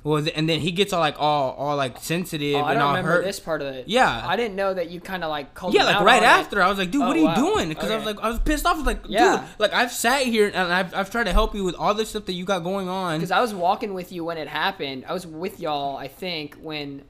[0.04, 2.90] Well, and then he gets all like all, all like sensitive Oh, I don't all
[2.90, 3.24] remember hurt.
[3.24, 3.88] this part of it.
[3.88, 4.24] Yeah.
[4.28, 5.76] I didn't know that you kind of like called.
[5.76, 6.42] Yeah, like right on it.
[6.42, 7.36] after, I was like, dude, Oh, what are you wow.
[7.36, 7.70] doing?
[7.70, 8.74] Because I was like, I was pissed off.
[8.74, 9.38] I was like, Yeah.
[9.38, 12.10] dude, like I've sat here and I've, I've tried to help you with all this
[12.10, 13.20] stuff that you got going on.
[13.20, 15.06] Because I was walking with you when it happened.
[15.08, 17.04] I was with y'all, I think, when.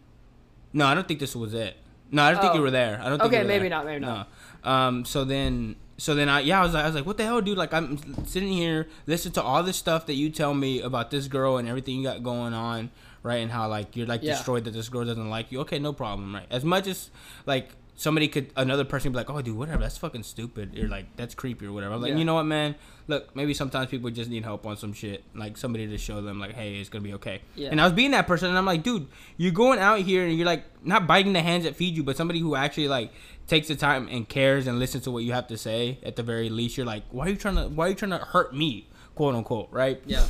[0.73, 1.77] No, I don't think this was it.
[2.11, 2.57] No, I don't think Oh.
[2.57, 2.99] you were there.
[3.01, 3.69] I don't think Okay, maybe there.
[3.69, 4.27] not, maybe not.
[4.65, 4.69] No.
[4.69, 5.05] Um.
[5.05, 7.41] So then, so then I yeah I was like I was like what the hell,
[7.41, 7.59] dude?
[7.59, 11.27] Like I'm sitting here listening to all this stuff that you tell me about this
[11.27, 12.89] girl and everything you got going on,
[13.21, 13.35] right?
[13.35, 14.33] And how like you're like Yeah.
[14.33, 15.59] destroyed that this girl doesn't like you.
[15.59, 16.47] Okay, no problem, right?
[16.49, 17.11] As much as
[17.45, 20.73] like somebody could another person be like, oh dude, whatever, that's fucking stupid.
[20.73, 21.93] You're like that's creepy or whatever.
[21.93, 22.17] I'm like, Yeah.
[22.17, 22.73] you know what, man?
[23.07, 26.39] Look, maybe sometimes people just need help on some shit, like somebody to show them
[26.39, 27.41] like, hey, it's gonna be okay.
[27.55, 27.69] Yeah.
[27.69, 30.35] And I was being that person, and I'm like, dude, you're going out here and
[30.35, 33.11] you're like not biting the hands that feed you, but somebody who actually like
[33.47, 35.99] takes the time and cares and listens to what you have to say.
[36.03, 38.11] At the very least, you're like, why are you trying to why are you trying
[38.11, 40.01] to hurt me, quote unquote, right?
[40.05, 40.27] Yeah.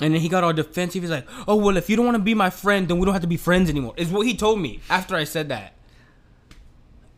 [0.00, 1.02] And then he got all defensive.
[1.02, 3.14] He's like, oh well, if you don't want to be my friend, then we don't
[3.14, 3.94] have to be friends anymore.
[3.96, 5.74] Is what he told me after I said that.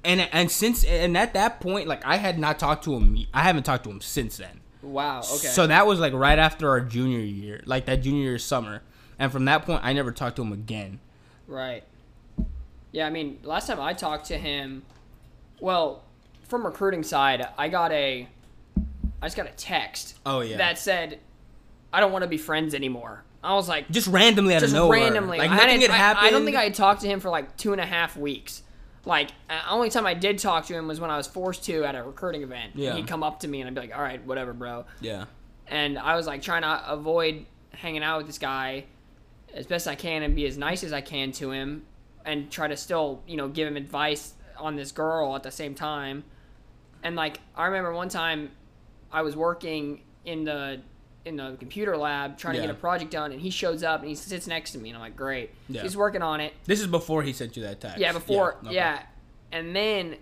[0.03, 3.27] And and since and at that point, like I had not talked to him.
[3.35, 4.61] I haven't talked to him since then.
[4.83, 5.19] Wow.
[5.19, 5.49] Okay.
[5.49, 8.83] So that was like right after our junior year, like that junior year summer.
[9.19, 11.01] And from that point, I never talked to him again.
[11.47, 11.85] Right.
[12.93, 14.83] Yeah, I mean, last time I talked to him,
[15.61, 16.03] well,
[16.49, 18.27] from recruiting side, I got a,
[19.23, 20.19] I just got a text.
[20.27, 20.57] Oh, yeah.
[20.57, 21.21] That said,
[21.93, 23.25] I don't want to be friends anymore.
[23.43, 25.01] I was like, Just randomly out just of nowhere.
[25.01, 25.39] randomly.
[25.39, 26.27] Like I nothing had happened.
[26.27, 28.63] I, don't think I had talked to him for like two and a half weeks.
[29.07, 31.85] Like, uh, only time I did talk to him was when I was forced to
[31.85, 32.73] at a recruiting event.
[32.75, 32.97] Yeah.
[32.97, 34.85] He'd come up to me and I'd be like, all right, whatever, bro.
[35.01, 35.25] Yeah.
[35.69, 38.85] and I was like trying to avoid hanging out with this guy
[39.55, 41.87] as best I can and be as nice as I can to him
[42.25, 45.75] and try to still, you know, give him advice on this girl at the same
[45.75, 46.25] time.
[47.03, 48.51] And like I remember one time
[49.13, 50.81] I was working in the
[51.25, 54.09] in the computer lab trying to get a project done and he shows up and
[54.09, 55.83] he sits next to me and I'm like, "Great." Yeah.
[55.83, 56.53] He's working on it.
[56.65, 57.99] This is before he sent you that text.
[57.99, 58.95] Yeah, before yeah.
[58.95, 59.03] okay.
[59.53, 60.17] And then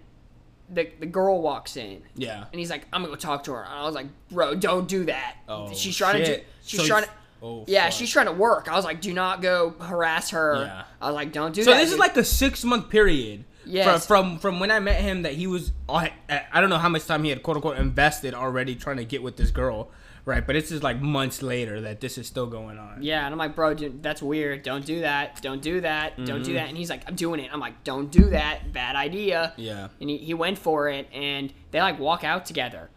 [0.70, 2.44] the the girl walks in Yeah.
[2.52, 4.88] and he's like, "I'm gonna go talk to her." And I was like, "Bro, don't
[4.88, 5.36] do that.
[5.48, 6.36] Oh, she's trying to.
[6.38, 7.10] Do, she's So trying to.
[7.42, 7.92] Oh, yeah, fuck.
[7.92, 8.68] she's trying to work.
[8.68, 10.64] I was like, do not go harass her.
[10.64, 10.84] Yeah.
[11.00, 11.76] I was like, don't do So that.
[11.78, 13.44] So this is like a six month period.
[13.64, 14.06] Yes.
[14.06, 16.12] From, from from when I met him, that he was I
[16.50, 19.22] I don't know how much time he had quote unquote invested already trying to get
[19.22, 19.90] with this girl,
[20.24, 20.44] right?
[20.46, 23.02] But it's just like months later that this is still going on.
[23.02, 24.62] yeah, and I'm like, bro, dude, that's weird.
[24.62, 25.42] Don't do that.
[25.42, 26.16] Don't do that.
[26.16, 26.42] Don't Mm-hmm.
[26.44, 26.68] do that.
[26.70, 27.50] And he's like, I'm doing it.
[27.52, 28.72] I'm like, don't do that.
[28.72, 29.52] Bad idea.
[29.58, 29.88] Yeah.
[30.00, 32.88] And he, he went for it, and they like walk out together.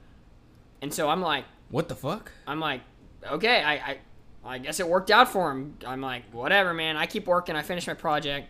[0.81, 2.31] And so I'm like, What the fuck?
[2.47, 2.79] I'm like,
[3.29, 3.97] okay, I, I,
[4.43, 5.77] I guess it worked out for him.
[5.85, 6.97] I'm like, whatever, man.
[6.97, 7.55] I keep working.
[7.55, 8.47] I finish my project,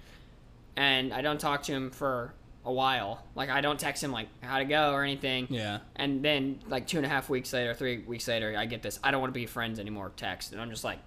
[0.78, 3.24] and I don't talk to him for a while.
[3.36, 5.48] Like, I don't text him like how to go or anything.
[5.50, 5.80] Yeah.
[5.96, 9.00] And then like two and a half weeks later, three weeks later, I get this.
[9.04, 10.12] I don't want to be friends anymore.
[10.16, 11.00] Text, and I'm just like,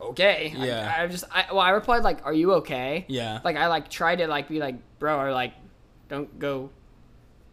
[0.00, 0.54] okay.
[0.58, 0.94] I- Yeah.
[0.98, 3.04] I, just, I, well, I replied like, are you okay?
[3.08, 3.40] Yeah.
[3.44, 5.52] Like I like tried to like be like, bro, or like,
[6.08, 6.70] don't go,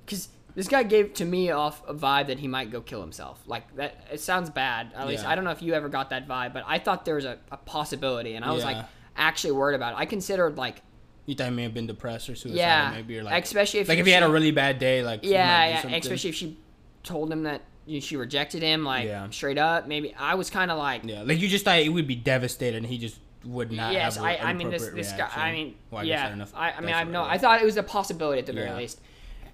[0.05, 3.41] because this guy gave to me off a vibe that he might go kill himself.
[3.47, 4.91] Like that, it sounds bad.
[4.95, 5.29] At least Yeah.
[5.29, 7.37] I don't know if you ever got that vibe, but I thought there was a,
[7.51, 8.77] a possibility, and I was like
[9.15, 9.97] actually worried about it.
[9.99, 10.81] I considered like,
[11.25, 12.57] You thought he may have been depressed or suicidal?
[12.57, 15.21] yeah, Maybe you're like, especially if like if he had a really bad day, like
[15.23, 16.57] yeah, yeah, especially if she
[17.03, 17.61] told him that
[17.99, 19.29] she rejected him, like Yeah.
[19.31, 19.87] straight up.
[19.87, 22.77] Maybe I was kind of like, Yeah, like you just thought it would be devastated,
[22.77, 23.91] and he just would not.
[23.93, 25.29] yes, have I, mean this this guy.
[25.35, 27.23] I mean, Well, I guess yeah, don't know if I, I mean, I know.
[27.23, 28.77] I thought it was a possibility at the very Yeah.
[28.77, 29.01] least.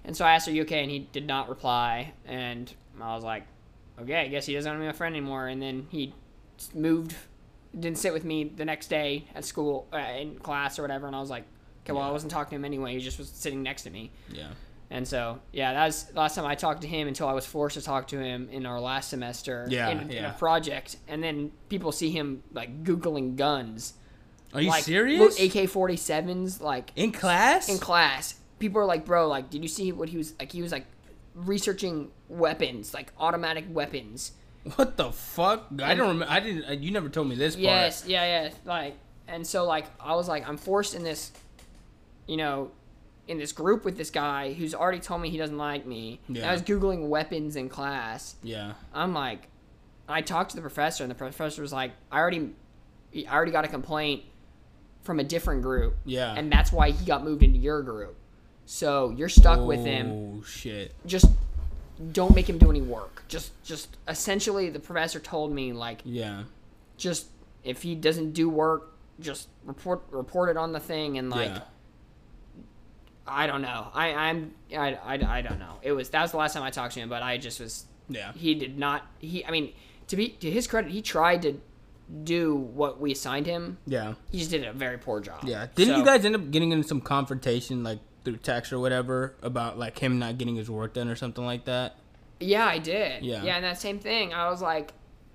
[0.04, 2.12] And so I asked, "Are you okay?" And he did not reply.
[2.24, 3.46] And I was like,
[4.00, 6.14] "Okay, I guess he doesn't want to be my friend anymore." And then he
[6.74, 7.14] moved,
[7.78, 11.14] didn't sit with me the next day at school uh, in class or whatever, and
[11.14, 11.44] I was like,
[11.84, 12.94] okay, well I wasn't talking to him anyway.
[12.94, 14.10] He just was sitting next to me.
[14.32, 14.48] Yeah.
[14.90, 17.44] And so, yeah, that was the last time I talked to him until I was
[17.44, 20.96] forced to talk to him in our last semester Yeah, in, in a project.
[21.06, 23.94] And then people see him like Googling guns.
[24.54, 25.38] Are you like, serious?
[25.38, 27.68] AK 47s, like in class?
[27.68, 28.36] in class.
[28.58, 30.50] People are like, bro, like, did you see what he was like?
[30.52, 30.86] He was like
[31.34, 34.32] researching weapons, like automatic weapons.
[34.76, 35.66] what the fuck?
[35.82, 36.26] I don't remember.
[36.32, 36.82] I didn't.
[36.82, 37.62] You never told me this part.
[37.64, 38.50] Yes, yeah, yeah.
[38.64, 41.32] Like, and so like I was like, I'm forced in this,
[42.26, 42.70] you know,
[43.28, 46.20] in this group with this guy who's already told me he doesn't like me.
[46.28, 46.48] And Yeah.
[46.48, 48.34] I was googling weapons in class.
[48.42, 48.72] Yeah.
[48.92, 49.48] I'm like,
[50.08, 52.50] I talked to the professor, and the professor was like, I already,
[53.14, 54.24] I already got a complaint
[55.02, 56.34] from a different group, Yeah.
[56.34, 58.16] and that's why he got moved into your group.
[58.70, 60.10] So you're stuck with him.
[60.40, 60.94] Oh shit.
[61.06, 61.24] Just
[62.12, 63.22] don't make him do any work.
[63.26, 66.42] Just, just essentially, the professor told me like, Yeah.
[66.98, 67.28] just
[67.64, 71.60] if he doesn't do work, just report report it on the thing, and like, yeah.
[73.26, 73.88] I don't know.
[73.94, 75.76] I, I'm, I, I, I don't know.
[75.82, 77.86] It was that was the last time I talked to him, but I just was
[78.10, 78.32] Yeah.
[78.34, 79.72] he did not he i mean
[80.08, 81.58] to be to his credit he tried to
[82.24, 84.14] do what we assigned him Yeah.
[84.30, 85.66] he just did a very poor job Yeah.
[85.74, 87.98] Didn't So- you guys end up getting in some confrontation like
[88.30, 91.64] through text or whatever about like him not getting his work done or something like
[91.64, 91.96] that?
[92.40, 93.42] yeah i did Yeah.
[93.42, 94.92] yeah and that same thing i was like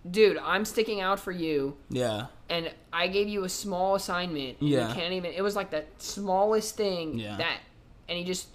[0.09, 2.27] dude i'm sticking out for you Yeah.
[2.49, 4.87] and i gave you a small assignment Yeah.
[4.87, 7.35] you can't even it was like the smallest thing Yeah.
[7.37, 7.57] that
[8.07, 8.47] and he just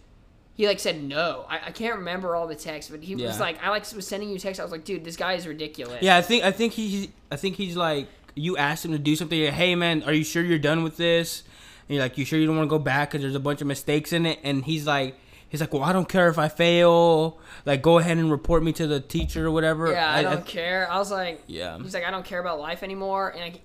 [0.55, 3.63] he like said no I, I can't remember all the text but he was like
[3.63, 6.17] i like was sending you text i was like dude this guy is ridiculous Yeah,
[6.17, 9.53] I think I think he's I think he's like you asked him to do something.
[9.53, 11.43] Hey man, are you sure you're done with this?
[11.89, 13.61] And you're like, you sure you don't want to go back because there's a bunch
[13.61, 14.39] of mistakes in it?
[14.43, 15.17] And he's like,
[15.49, 17.39] he's like, well, I don't care if I fail.
[17.65, 19.91] Like, go ahead and report me to the teacher or whatever.
[19.91, 21.79] yeah i don't care i was like Yeah.
[21.79, 23.31] He's like, I don't care about life anymore.
[23.31, 23.61] And I,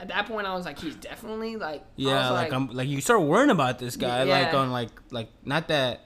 [0.00, 2.88] at that point, I was like, he's definitely like, I Yeah, was like, I'm like
[2.88, 4.56] you start worrying about this guy, like Yeah.
[4.58, 6.00] on like like not that,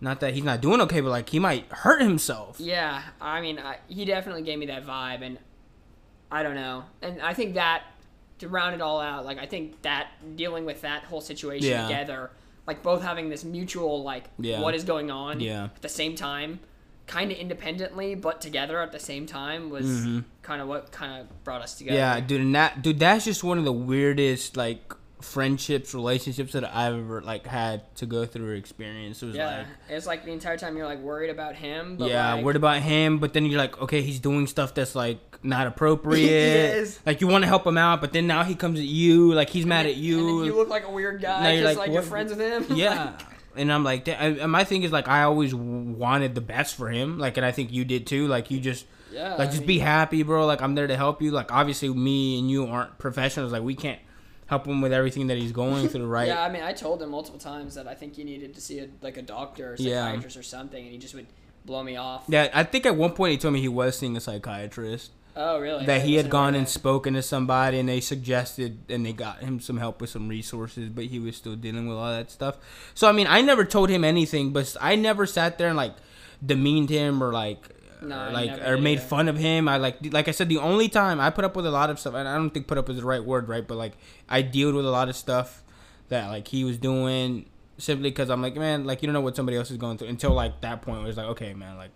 [0.00, 2.58] not that he's not doing okay, but like he might hurt himself.
[2.60, 3.02] yeah.
[3.20, 5.38] I mean, I, he definitely gave me that vibe, and
[6.30, 6.84] I don't know.
[7.02, 7.84] And I think that
[8.38, 11.86] to round it all out, like I think that dealing with that whole situation Yeah.
[11.86, 12.30] together,
[12.66, 14.60] like both having this mutual like Yeah.
[14.60, 15.64] what is going on Yeah.
[15.64, 16.60] at the same time,
[17.06, 20.06] kind of independently but together at the same time was
[20.42, 21.98] kind of what kind of brought us together.
[21.98, 22.18] Mm-hmm.
[22.18, 26.64] Yeah, dude, and that dude, that's just one of the weirdest like friendships, relationships that
[26.64, 29.22] I've ever like had to go through or experience.
[29.22, 29.66] It was Yeah, like.
[29.88, 31.96] it's like the entire time you're like worried about him.
[31.96, 34.94] But yeah, like, worried about him, but then you're like, okay, he's doing stuff that's
[34.94, 36.26] like not appropriate.
[36.28, 37.00] Yes.
[37.06, 39.50] Like you want to help him out, but then now he comes at you, like
[39.50, 40.44] he's mad at you.
[40.44, 41.42] you look like a weird guy.
[41.42, 42.76] Now you're like, like, you're friends with him.
[42.76, 43.16] yeah.
[43.56, 47.18] And I'm like, and my thing is like, I always wanted the best for him.
[47.18, 48.26] Like, and I think you did too.
[48.26, 49.36] Like, you just, yeah.
[49.36, 50.44] like, I just mean, be happy, bro.
[50.44, 51.30] Like, I'm there to help you.
[51.30, 53.52] Like, obviously, me and you aren't professionals.
[53.52, 54.00] Like, we can't
[54.46, 56.28] help him with everything that he's going through, right?
[56.28, 58.78] Yeah, I mean, I told him multiple times that I think he needed to see
[58.80, 60.04] a, like a doctor or Yeah.
[60.06, 61.26] psychiatrist or something, and he just would
[61.64, 62.24] blow me off.
[62.28, 65.10] Yeah, I think at one point he told me he was seeing a psychiatrist.
[65.36, 65.84] Oh, really?
[65.86, 69.40] that I he had gone and spoken to somebody and they suggested and they got
[69.40, 72.56] him some help with some resources but he was still dealing with all that stuff
[72.94, 75.94] so i mean i never told him anything but i never sat there and like
[76.46, 77.68] demeaned him or like
[78.04, 79.06] No, or, like or made either.
[79.06, 79.68] fun of him.
[79.68, 81.98] I like like i said the only time i put up with a lot of
[81.98, 83.92] stuff and i don't think put up is the right word right but like
[84.28, 85.62] i dealt with a lot of stuff
[86.08, 87.46] that like he was doing
[87.78, 90.08] simply because i'm like man like you don't know what somebody else is going through
[90.08, 91.90] until like that point where it's like okay man like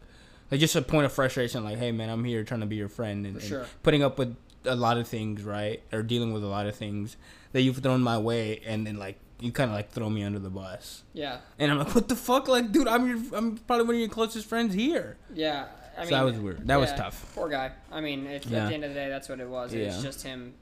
[0.50, 2.88] like just a point of frustration like hey man i'm here trying to be your
[2.88, 6.42] friend and, For and putting up with a lot of things right or dealing with
[6.42, 7.16] a lot of things
[7.52, 10.40] that you've thrown my way and then like you kind of like throw me under
[10.40, 11.04] the bus.
[11.12, 12.48] Yeah, and i'm like what the fuck?
[12.48, 15.16] Like dude i'm your i'm probably one of your closest friends here.
[15.32, 15.66] Yeah.
[15.98, 17.72] I mean, so that was weird that was tough Poor guy.
[17.92, 18.64] I mean, it's, Yeah.
[18.64, 19.72] at the end of the day, that's what it was.
[19.72, 19.86] It Yeah.
[19.88, 20.54] was just him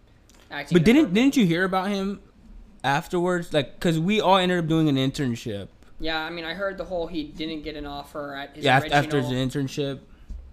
[0.51, 0.75] acting.
[0.77, 2.21] but didn't didn't you hear about him
[2.85, 5.69] afterwards like because we all ended up doing an internship
[5.99, 8.79] Yeah, I mean, I heard the whole he didn't get an offer at his yeah
[8.81, 8.99] original.
[8.99, 10.01] after his internship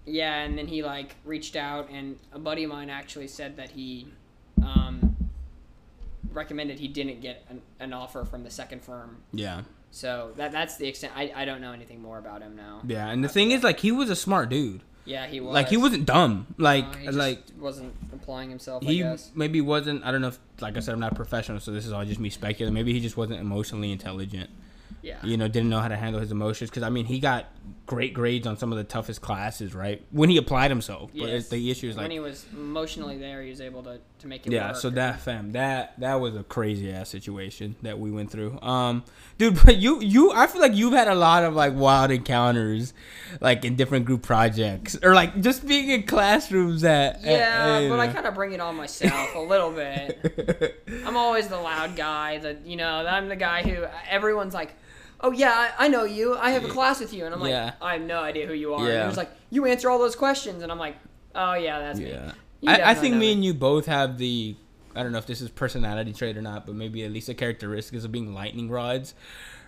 [0.06, 3.70] Yeah, and then he like reached out, and a buddy of mine actually said that
[3.70, 4.08] he
[4.62, 5.16] um,
[6.32, 9.18] recommended he didn't get an, an offer from the second firm.
[9.32, 9.62] yeah
[9.94, 11.12] So that that's the extent.
[11.16, 12.80] I, I don't know anything more about him now.
[12.86, 15.68] yeah and the thing is like he was a smart dude Yeah, he was like
[15.68, 18.82] he wasn't dumb like No, he just like wasn't applying himself.
[18.82, 19.30] I he guess.
[19.34, 21.92] maybe wasn't i don't know if like i said i'm not professional so this is
[21.92, 24.50] all just me speculating maybe he just wasn't emotionally intelligent
[25.04, 25.18] Yeah.
[25.22, 27.46] You know, didn't know how to handle his emotions because I mean, he got
[27.84, 30.02] great grades on some of the toughest classes, right?
[30.10, 31.48] When he applied himself, but Yes.
[31.50, 34.46] the issue is like when he was emotionally there, he was able to, to make
[34.46, 34.68] it yeah.
[34.68, 34.76] work.
[34.76, 38.58] So that fam, that that was a crazy ass situation that we went through.
[38.62, 39.04] Um,
[39.36, 42.94] dude, but you you, I feel like you've had a lot of like wild encounters,
[43.42, 47.22] like in different group projects or like just being in classrooms that.
[47.22, 50.82] Yeah, but I kind of bring it on myself a little bit.
[51.04, 52.38] I'm always the loud guy.
[52.38, 54.74] That you know, I'm the guy who everyone's like,
[55.24, 56.36] "Oh yeah, I, I know you.
[56.36, 57.72] I have a class with you," and I'm like, Yeah.
[57.80, 59.02] "I have no idea who you are." And Yeah.
[59.02, 60.96] he was like, "You answer all those questions," and I'm like,
[61.34, 62.32] "Oh yeah, that's me." Yeah.
[62.60, 64.56] You I, I definitely think know me and you both have the
[64.96, 67.34] I don't know if this is personality trait or not, but maybe at least a
[67.34, 69.14] characteristics of being lightning rods.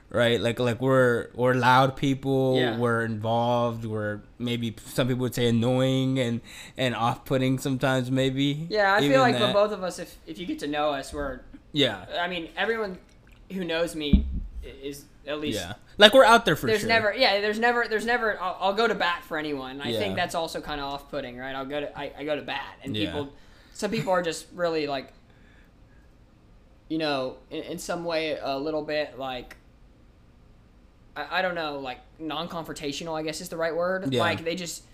[0.08, 0.40] Right?
[0.40, 2.78] Like like we're we're loud people, Yeah.
[2.78, 6.40] we're involved, we're maybe some people would say annoying and
[6.76, 8.68] and off putting sometimes maybe.
[8.70, 9.52] Yeah, I Even feel like for that.
[9.52, 11.40] both of us, if if you get to know us, we're.
[11.72, 12.04] Yeah.
[12.20, 12.98] I mean, everyone
[13.52, 14.26] who knows me
[14.66, 15.60] is at least.
[15.60, 15.74] Yeah.
[15.98, 16.88] Like we're out there for There's sure.
[16.88, 17.40] never, yeah.
[17.40, 18.40] There's never, there's never.
[18.40, 19.80] I'll, I'll go to bat for anyone.
[19.80, 19.98] I Yeah.
[19.98, 21.54] think that's also kind of off-putting, right?
[21.54, 23.06] I'll go to, I, I go to bat, and Yeah.
[23.12, 23.32] people,
[23.72, 25.12] some people are just really like,
[26.88, 29.56] you know, in, in some way, a little bit like,
[31.16, 33.18] I, I don't know, like non-confrontational.
[33.18, 34.12] I guess is the right word.
[34.12, 34.20] Yeah.
[34.20, 34.84] Like they just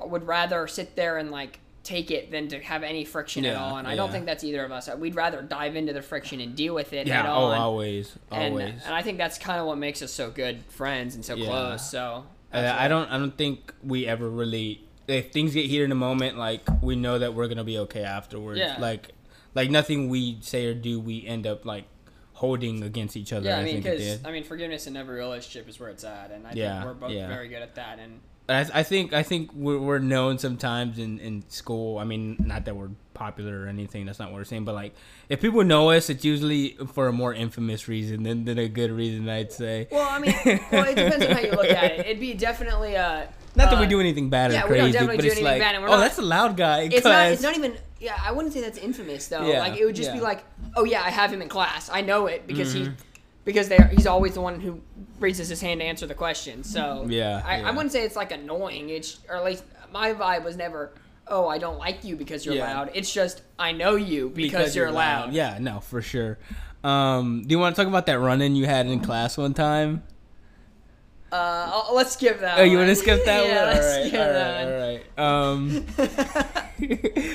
[0.00, 1.58] would rather sit there and like
[1.90, 3.76] take it than to have any friction at all.
[3.78, 4.88] And I don't think that's either of us.
[4.88, 7.58] Uh, we'd rather dive into the friction and deal with it Yeah, oh on.
[7.58, 8.16] always.
[8.30, 8.82] and, uh, Always.
[8.84, 11.46] and I think that's kind of what makes us so good friends and so Yeah.
[11.46, 11.90] close.
[11.90, 13.08] So uh, I, I don't.
[13.10, 14.84] I don't think we ever really.
[15.08, 18.04] If things get heated in a moment, like we know that we're gonna be okay
[18.04, 18.60] afterwards.
[18.60, 18.76] Yeah.
[18.78, 19.10] Like,
[19.54, 21.84] like nothing we say or do, we end up like
[22.34, 23.48] holding against each other.
[23.48, 24.24] Yeah, I mean, think because.
[24.24, 26.94] I mean, forgiveness in every relationship is where it's at, and I Yeah, think we're
[27.08, 27.26] both yeah.
[27.28, 27.98] very good at that.
[27.98, 29.12] And I, I think.
[29.12, 31.98] I think we're, we're known sometimes in in school.
[31.98, 34.06] I mean, not that we're popular or anything.
[34.06, 34.64] That's not what we're saying.
[34.64, 34.94] But like,
[35.28, 38.90] if people know us, it's usually for a more infamous reason than, than a good
[38.90, 39.28] reason.
[39.28, 39.88] I'd say.
[39.90, 40.34] well, I mean,
[40.72, 42.00] well, it depends on how you look at it.
[42.06, 43.28] It'd be definitely a.
[43.56, 45.34] Not that uh, we do anything bad yeah, or we don't crazy, definitely but it's
[45.34, 46.82] anything like, bad, and we're oh, not- that's a loud guy.
[46.82, 47.26] It's not.
[47.32, 47.76] It's not even.
[47.98, 49.46] Yeah, I wouldn't say that's infamous though.
[49.46, 50.42] Yeah, like it would just be like,
[50.76, 51.90] oh yeah, I have him in class.
[51.92, 52.92] I know it because Mm-hmm.
[52.92, 52.96] he,
[53.44, 54.80] because they he's always the one who
[55.18, 56.64] raises his hand to answer the question.
[56.64, 58.90] So Yeah, I, I wouldn't say it's like annoying.
[58.90, 60.92] It's or at least my vibe was never.
[61.26, 62.74] Oh, I don't like you because you're Yeah.
[62.74, 62.90] loud.
[62.94, 65.32] It's just I know you because, you're, loud.
[65.32, 66.38] Yeah, no, for sure.
[66.82, 70.02] Um, do you want to talk about that run-in you had in class one time?
[71.32, 72.58] Uh, I'll- let's skip that.
[72.58, 73.74] Oh, you want to skip that yeah, one?
[73.74, 75.94] let's all right, skip all that right, one.
[75.96, 76.20] all right.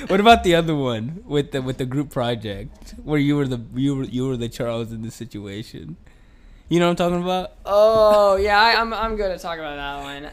[0.02, 3.46] Um, what about the other one with the with the group project where you were
[3.46, 5.96] the you were you were the Charles in the situation?
[6.68, 7.52] You know what I'm talking about?
[7.64, 10.30] Oh yeah, I, I'm I'm good at talking about that one.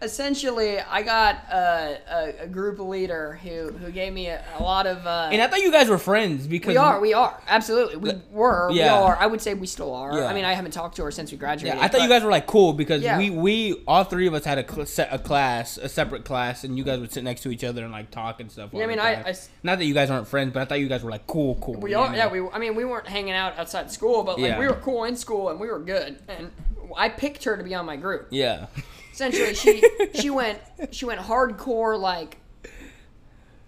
[0.00, 1.98] Essentially, I got a,
[2.40, 5.04] a, a group leader who who gave me a, a lot of.
[5.04, 7.96] Uh, And I thought you guys were friends because we are, we are absolutely.
[7.96, 9.16] We were, we are.
[9.16, 10.16] I would say we still are.
[10.16, 10.26] Yeah.
[10.26, 11.78] I mean, I haven't talked to her since we graduated.
[11.78, 13.18] Yeah, I thought you guys were like cool because Yeah.
[13.18, 16.78] we we all three of us had a set a class, a separate class, and
[16.78, 18.70] you guys would sit next to each other and like talk and stuff.
[18.72, 19.14] Yeah, I mean, I-.
[19.30, 19.34] I
[19.64, 21.74] not that you guys aren't friends, but I thought you guys were like cool, cool.
[21.74, 22.28] We are, yeah.
[22.30, 24.58] We, I mean, we weren't hanging out outside school, but like Yeah.
[24.60, 26.20] we were cool in school and we were good.
[26.28, 26.52] And
[26.96, 28.28] I picked her to be on my group.
[28.30, 28.66] yeah,
[29.20, 29.82] essentially she
[30.20, 30.58] she went
[30.90, 32.38] she went hardcore like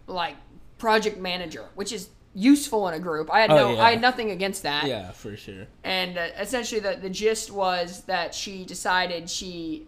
[0.06, 0.36] like
[0.78, 3.82] project manager which is useful in a group i had Oh, no yeah.
[3.82, 5.66] i had nothing against that yeah, for sure.
[5.82, 9.86] and uh, essentially the, the gist was that she decided she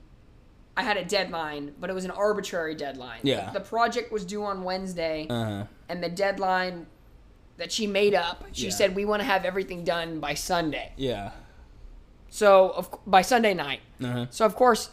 [0.77, 3.51] i had a deadline but it was an arbitrary deadline Yeah.
[3.53, 5.65] the project was due on wednesday Uh huh.
[5.89, 6.87] and the deadline
[7.59, 8.71] that she made up she Yeah.
[8.73, 11.31] said we want to have everything done by sunday Yeah.
[12.29, 14.27] so of, by sunday night Uh huh.
[14.31, 14.91] so of course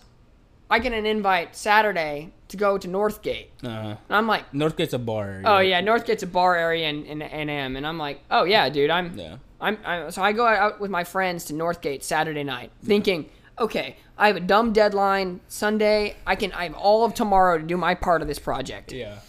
[0.70, 3.48] I get an invite Saturday to go to Northgate.
[3.64, 3.68] Uh.
[3.68, 5.28] And I'm like, Northgate's a bar.
[5.30, 5.44] area.
[5.48, 7.76] oh yeah, Northgate's a bar area in, in A&M.
[7.76, 9.38] And I'm like, oh yeah, dude, I'm, Yeah.
[9.62, 13.98] I'm, I, so I go out with my friends to Northgate Saturday night thinking, okay,
[14.18, 16.16] I have a dumb deadline Sunday.
[16.26, 18.92] I can, I have all of tomorrow to do my part of this project.
[18.92, 19.20] Yeah.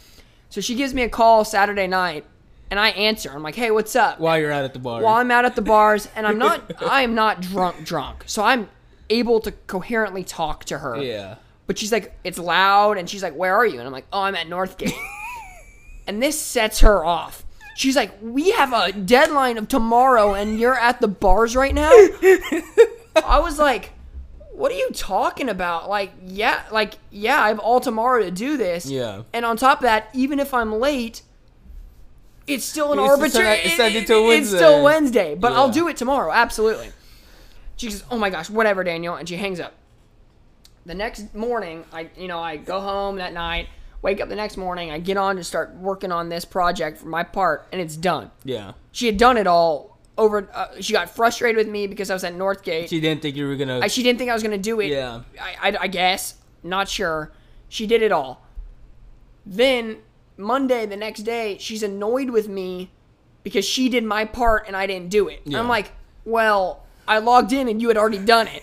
[0.50, 2.24] So she gives me a call Saturday night
[2.70, 3.30] and I answer.
[3.32, 4.20] I'm like, hey, what's up?
[4.20, 5.02] While you're out at the bar.
[5.02, 8.24] While I'm out at the bars and I'm not, I am not drunk, drunk.
[8.26, 8.68] So I'm
[9.10, 10.96] able to coherently talk to her.
[11.02, 11.34] yeah.
[11.66, 13.78] But she's like, it's loud, and she's like, where are you?
[13.78, 14.92] And I'm like, oh, I'm at Northgate.
[16.08, 17.44] and this sets her off.
[17.76, 21.90] She's like, we have a deadline of tomorrow, and you're at the bars right now.
[23.24, 23.92] I was like,
[24.52, 25.88] what are you talking about?
[25.88, 28.86] Like, yeah, like, yeah, I have all tomorrow to do this.
[28.86, 29.22] Yeah.
[29.32, 31.22] And on top of that, even if I'm late,
[32.48, 33.58] it's still an It's arbitrary.
[33.62, 34.82] it's it- It's still Wednesday.
[34.82, 36.32] Wednesday, but I'll do it tomorrow.
[36.32, 36.90] Absolutely.
[37.80, 39.72] She says, "Oh my gosh, whatever, Daniel," and she hangs up.
[40.84, 43.68] The next morning, I you know I go home that night,
[44.02, 47.08] wake up the next morning, I get on to start working on this project for
[47.08, 48.30] my part, and it's done.
[48.44, 48.72] Yeah.
[48.92, 50.46] She had done it all over.
[50.52, 52.90] Uh, she got frustrated with me because I was at Northgate.
[52.90, 53.80] She didn't think you were gonna.
[53.80, 54.88] I, she didn't think I was gonna do it.
[54.88, 55.22] Yeah.
[55.40, 57.32] I, I, I guess not sure.
[57.70, 58.44] She did it all.
[59.46, 60.00] Then
[60.36, 62.90] Monday, the next day, she's annoyed with me
[63.42, 65.40] because she did my part and I didn't do it.
[65.44, 65.58] Yeah.
[65.58, 65.92] I'm like,
[66.26, 68.62] well, I logged in and you had already done it.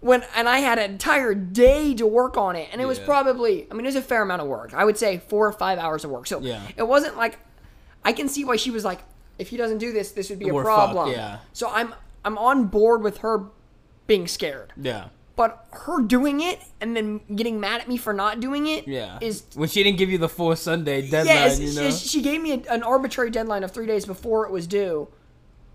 [0.00, 3.04] When and I had an entire day to work on it, and it was Yeah.
[3.06, 4.72] probably, I mean, it was a fair amount of work.
[4.74, 6.28] I would say four or five hours of work.
[6.28, 6.60] So Yeah.
[6.76, 7.38] it wasn't like
[8.04, 9.00] I can see why she was like,
[9.38, 11.10] if he doesn't do this, this would be a We're fucked, problem.
[11.12, 11.38] yeah.
[11.52, 13.46] So I'm I'm on board with her
[14.06, 14.72] being scared.
[14.80, 15.06] yeah.
[15.34, 19.18] But her doing it and then getting mad at me for not doing it Yeah.
[19.20, 21.26] is when she didn't give you the full Sunday deadline.
[21.26, 21.60] yes.
[21.60, 21.90] you know.
[21.90, 25.06] she, she gave me a, an arbitrary deadline of three days before it was due,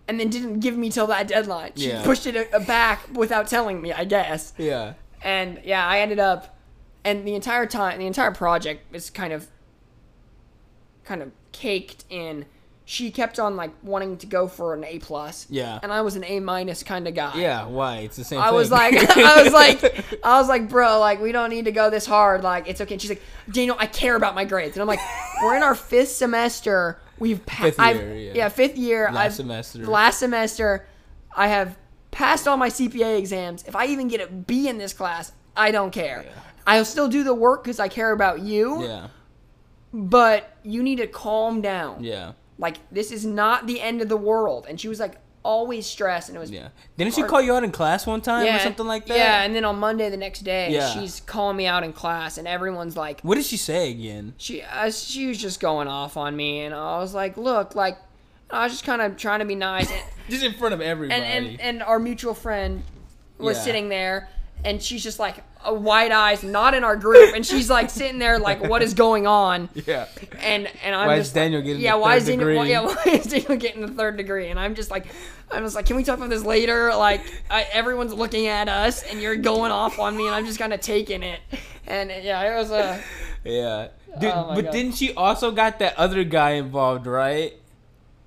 [0.07, 1.71] and then didn't give me till that deadline.
[1.75, 2.03] She Yeah.
[2.03, 4.53] pushed it a, a back without telling me, I guess.
[4.57, 4.93] yeah.
[5.23, 6.57] And yeah, I ended up,
[7.05, 9.47] and the entire time, the entire project is kind of,
[11.05, 12.45] kind of caked in.
[12.85, 15.47] She kept on like wanting to go for an A plus.
[15.49, 15.79] Yeah.
[15.81, 17.31] And I was an A minus kind of guy.
[17.39, 17.65] Yeah.
[17.65, 17.99] Why?
[17.99, 18.39] It's the same.
[18.41, 18.55] I thing.
[18.55, 21.89] was like, I was like, I was like, bro, like we don't need to go
[21.89, 22.43] this hard.
[22.43, 22.95] Like it's okay.
[22.95, 24.99] And she's like, Daniel, I care about my grades, and I'm like,
[25.41, 26.99] we're in our fifth semester.
[27.23, 28.49] We've pa- Fifth I've- year, yeah.
[28.49, 29.09] fifth year.
[29.11, 29.85] Last I've- semester.
[29.85, 30.85] Last semester,
[31.35, 31.77] I have
[32.11, 33.63] passed all my CPA exams.
[33.65, 36.25] If I even get a B in this class, I don't care.
[36.67, 38.83] I'll still do the work because I care about you.
[38.83, 39.07] yeah.
[39.93, 42.03] But you need to calm down.
[42.03, 42.33] Yeah.
[42.57, 44.65] Like this is not the end of the world.
[44.67, 46.69] And she was like always stressed, and it was Yeah.
[46.97, 49.17] Didn't she call you out in class one time or something like that?
[49.17, 50.89] Yeah, and then on Monday the next day, Yeah.
[50.89, 54.33] she's calling me out in class, and everyone's like, What did she say again?
[54.37, 57.97] she uh, she was just going off on me, and I was like, look, like
[58.49, 59.91] I was just kind of trying to be nice,
[60.29, 61.19] Just in front of everybody.
[61.21, 62.83] and, and, and our mutual friend
[63.37, 63.63] was Yeah.
[63.63, 64.29] sitting there,
[64.65, 68.39] and she's just like wide eyes, not in our group, and she's like sitting there
[68.39, 69.69] like, what is going on?
[69.85, 70.07] yeah.
[70.39, 72.47] And and I'm Why is just Daniel like, getting yeah the why third is Daniel
[72.49, 72.69] degree?
[72.69, 75.05] yeah why is Daniel getting the third degree and I'm just like
[75.51, 79.03] I'm just like can we talk about this later like I, everyone's looking at us
[79.03, 81.39] and you're going off on me and I'm just kind of taking it
[81.87, 83.01] and yeah it was a
[83.43, 83.87] Yeah.
[84.15, 84.71] Oh Dude, Oh but God.
[84.71, 87.53] didn't she also got that other guy involved, right?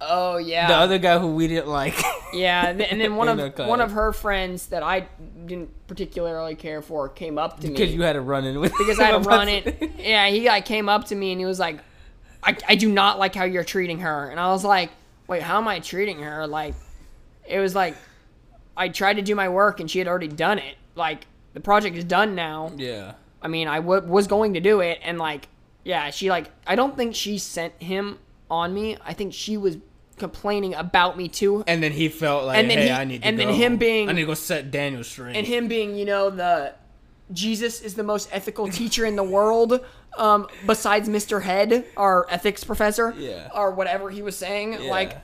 [0.01, 1.95] oh yeah The other guy who we didn't like.
[2.33, 5.07] yeah and then- and then one of one of her friends that I
[5.47, 8.73] didn't particularly care for came up to me Because you had to run in with
[8.77, 9.93] because I had to run it.
[9.99, 11.79] Yeah, he like came up to me and he was like,
[12.43, 14.29] I, I do not like how you're treating her.
[14.31, 14.91] And I was like,
[15.27, 16.47] wait, how am I treating her?
[16.47, 16.75] Like,
[17.49, 17.97] it was like,
[18.77, 20.77] I tried to do my work and she had already done it.
[20.95, 22.71] Like, the project is done now.
[22.77, 23.15] Yeah.
[23.43, 24.99] I mean, I w- was going to do it.
[25.03, 25.49] And like,
[25.85, 28.19] yeah, she like, I don't think she sent him
[28.51, 28.97] on me.
[29.05, 29.79] I think she was
[30.19, 31.63] complaining about me too.
[31.67, 33.55] And then he felt like, And then hey, he- I need to and then go.
[33.55, 35.37] him being- I need to go set Daniel straight.
[35.37, 36.73] and him being, you know, the
[37.33, 39.81] Jesus is the most ethical teacher in the world,
[40.17, 41.43] um, besides Mr.
[41.43, 43.49] Head, our ethics professor, Yeah.
[43.55, 44.91] or whatever he was saying, Yeah.
[44.91, 45.17] like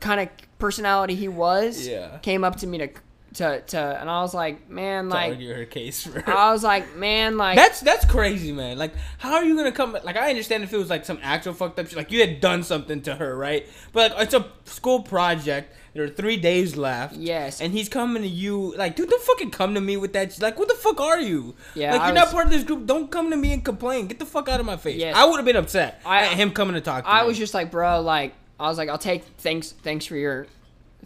[0.00, 0.28] kind of
[0.58, 2.18] personality he was, Yeah.
[2.22, 2.88] came up to me to,
[3.34, 6.62] to, to, and I was like, man, to like, argue her case for I was
[6.62, 8.78] like, man, like, That's that's crazy, man.
[8.78, 9.92] Like, how are you gonna come?
[10.04, 12.40] Like, I understand if it was like some actual fucked up shit, like you had
[12.40, 13.66] done something to her, right?
[13.92, 15.74] But like, it's a school project.
[15.94, 17.14] There are three days left.
[17.14, 17.60] Yes.
[17.60, 20.32] And he's coming to you, like, dude, don't fucking come to me with that.
[20.32, 20.42] shit.
[20.42, 21.54] Like, what the fuck are you?
[21.76, 22.84] Yeah, Like, I you're was- not part of this group.
[22.86, 24.08] Don't come to me and complain.
[24.08, 24.96] Get the fuck out of my face.
[24.96, 25.14] Yes.
[25.16, 27.28] I would have been upset I- at him coming to talk to I me.
[27.28, 30.48] was just like, bro, like, I was like, I'll take thanks, thanks for your,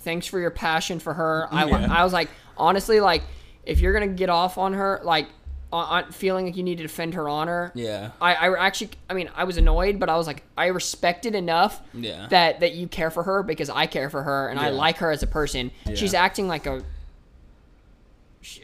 [0.01, 1.49] thanks for your passion for her.
[1.51, 1.87] I, Yeah.
[1.93, 3.23] I was like, honestly, like,
[3.65, 5.29] if you're gonna get off on her, like,
[5.71, 8.13] on, feeling like you need to defend her honor, Yeah.
[8.23, 11.35] I, I actually, I mean, I was annoyed, but I was like, I respect it
[11.35, 12.27] enough Yeah.
[12.31, 15.11] that that you care for her because I care for her and I like her
[15.11, 15.71] as a person.
[15.85, 15.95] Yeah.
[15.95, 16.83] She's acting like a,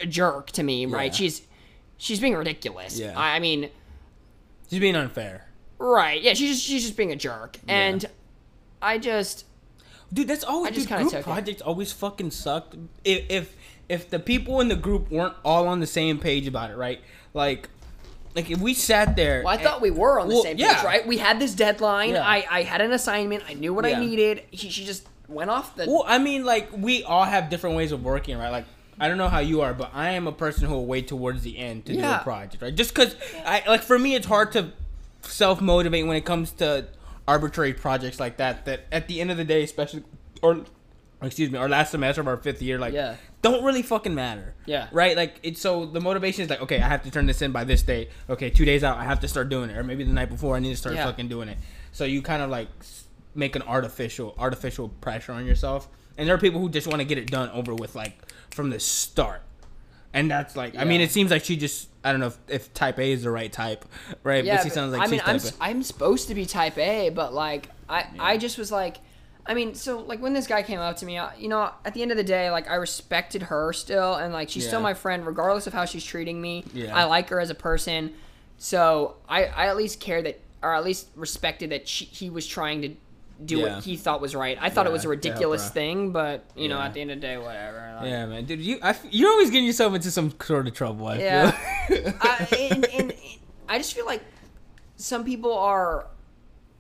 [0.01, 1.15] a jerk to me, right?
[1.15, 1.43] She's
[1.99, 2.99] she's being ridiculous.
[2.99, 3.13] Yeah.
[3.19, 3.69] I, I mean,
[4.71, 5.47] She's being unfair.
[5.79, 6.21] right?
[6.23, 8.05] Yeah, she's just, she's just being a jerk, and
[8.81, 9.45] I just
[10.13, 11.25] Dude, that's always I just dude, group took it.
[11.25, 12.77] projects always fucking sucked.
[13.05, 13.57] If if
[13.89, 17.01] if the people in the group weren't all on the same page about it, right?
[17.35, 17.69] Like,
[18.35, 20.57] like if we sat there, Well, I and- thought we were on the Well, same
[20.59, 20.75] yeah.
[20.77, 21.07] page, right?
[21.07, 22.11] We had this deadline.
[22.11, 22.27] Yeah.
[22.27, 23.43] I, I had an assignment.
[23.49, 24.43] I knew what I needed.
[24.53, 25.87] She, she just went off the.
[25.87, 28.51] Well, I mean, like we all have different ways of working, right?
[28.51, 28.67] Like
[29.01, 31.43] I don't know how you are, but I am a person who will wait towards
[31.43, 32.75] the end to do a project, right?
[32.75, 34.71] Just because I like for me, it's hard to
[35.23, 36.87] self motivate when it comes to
[37.27, 38.65] arbitrary projects like that.
[38.67, 40.05] That at the end of the day, especially
[40.43, 40.65] or
[41.23, 43.17] excuse me, our last semester of our fifth year, like Yeah.
[43.41, 44.55] don't really fucking matter.
[44.67, 44.89] Yeah.
[44.93, 45.17] Right.
[45.17, 47.65] Like it's so the motivation is like, okay, I have to turn this in by
[47.65, 48.11] this date.
[48.29, 50.57] Okay, two days out, I have to start doing it, or maybe the night before,
[50.57, 51.07] I need to start Yeah.
[51.07, 51.57] fucking doing it.
[51.93, 52.69] So you kind of like
[53.35, 55.89] make an artificial artificial pressure on yourself.
[56.19, 58.19] And there are people who just want to get it done over with, like
[58.51, 59.43] from the start.
[60.15, 62.73] And that's like, I mean, it seems like she just, I don't know if, if
[62.73, 63.85] type A is the right type,
[64.23, 64.45] right?
[64.45, 66.35] yeah, but she but- sounds like I she's mean, I'm type s- I'm supposed to
[66.35, 68.99] be type A, but like I I just was like,
[69.47, 71.93] I mean, so like when this guy came up to me, I, you know, at
[71.95, 74.95] the end of the day, like I respected her still, and like she's still my
[74.95, 76.65] friend, regardless of how she's treating me.
[76.73, 76.97] Yeah.
[76.97, 78.15] I like her as a person,
[78.57, 82.47] so I, I at least care that, or at least respected that she, he was
[82.47, 82.95] trying to
[83.45, 83.75] do Yeah.
[83.77, 84.57] what he thought was right.
[84.61, 87.27] I thought it was a ridiculous thing, but you know, at the end of the
[87.27, 87.95] day, whatever.
[88.01, 91.07] Like, Yeah, man, dude, you I you're always getting yourself into some sort of trouble.
[91.07, 91.51] I Yeah.
[91.87, 92.13] feel.
[92.21, 93.15] I, and, and, and
[93.69, 94.23] I just feel like
[94.97, 96.07] some people are.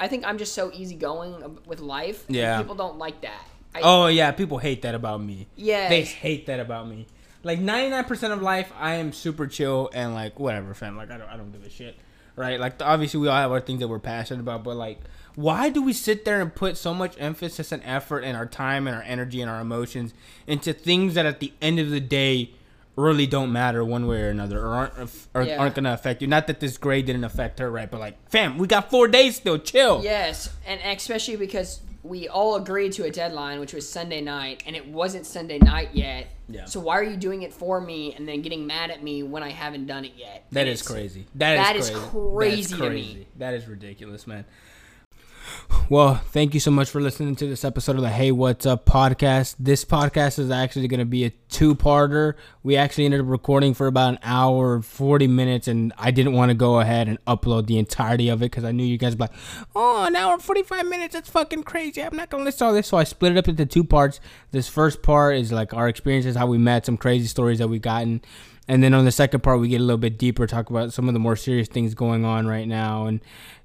[0.01, 2.25] I think I'm just so easygoing with life.
[2.29, 2.59] Yeah.
[2.59, 3.45] people don't like that.
[3.75, 5.47] I, oh yeah, people hate that about me.
[5.57, 7.07] Yeah, they hate that about me.
[7.43, 10.97] Like 99% of life, I am super chill and like whatever, fam.
[10.97, 11.97] Like I don't, I don't give a shit,
[12.37, 12.59] right?
[12.59, 14.99] Like obviously we all have our things that we're passionate about, but like,
[15.35, 18.87] why do we sit there and put so much emphasis and effort and our time
[18.87, 20.15] and our energy and our emotions
[20.47, 22.51] into things that at the end of the day
[22.97, 24.93] really don't matter one way or another or aren't
[25.35, 25.59] or Yeah.
[25.59, 26.29] aren't gonna affect you?
[26.29, 27.91] Not that this grade didn't affect her, right?
[27.91, 29.59] But like, fam, we got four days still.
[29.59, 30.01] Chill.
[30.05, 34.77] Yes, and especially because we all agreed to a deadline, which was Sunday night, and
[34.77, 36.29] it wasn't Sunday night yet.
[36.49, 36.67] Yeah.
[36.67, 39.43] So why are you doing it for me and then getting mad at me when
[39.43, 40.45] I haven't done it yet?
[40.53, 41.27] that is is crazy.
[41.35, 42.77] That that is is crazy.
[42.77, 43.27] crazy to me.
[43.39, 44.45] That is ridiculous, man.
[45.91, 48.87] Well, thank you so much for listening to this episode of the Hey What's Up
[48.87, 49.57] podcast.
[49.59, 52.35] This podcast is actually going to be a two-parter.
[52.63, 56.49] We actually ended up recording for about an hour, 40 minutes, and I didn't want
[56.51, 59.19] to go ahead and upload the entirety of it because I knew you guys would
[59.19, 59.33] be like,
[59.77, 62.03] oh, an hour and 45 minutes, that's fucking crazy.
[62.03, 62.87] I'm not going to list all this.
[62.87, 64.21] So I split it up into two parts.
[64.53, 67.83] This first part is like our experiences, how we met, some crazy stories that we've
[67.83, 68.23] gotten.
[68.67, 71.07] And then on the second part, we get a little bit deeper, talk about some
[71.07, 73.21] of the more serious things going on right now and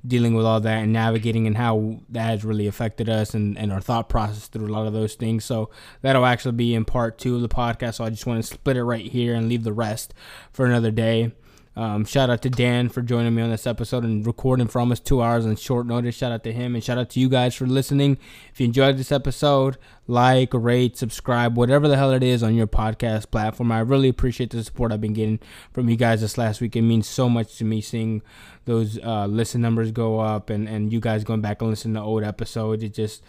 [0.05, 3.71] dealing with all that and navigating and how that has really affected us and, and
[3.71, 5.45] our thought process through a lot of those things.
[5.45, 5.69] So
[6.01, 7.95] that'll actually be in part two of the podcast.
[7.95, 10.13] So I just want to split it right here and leave the rest
[10.51, 11.31] for another day.
[11.79, 15.05] Um, shout out to Dan for joining me on this episode and recording for almost
[15.05, 16.13] two hours on short notice.
[16.13, 18.17] Shout out to him and shout out to you guys for listening.
[18.51, 22.67] If you enjoyed this episode, like, rate, subscribe, whatever the hell it is on your
[22.67, 23.71] podcast platform.
[23.71, 25.39] I really appreciate the support I've been getting
[25.71, 26.75] from you guys this last week.
[26.75, 28.23] It means so much to me seeing
[28.65, 32.01] those uh, listen numbers go up and, and you guys going back and listening to
[32.01, 32.83] old episodes.
[32.83, 33.23] It just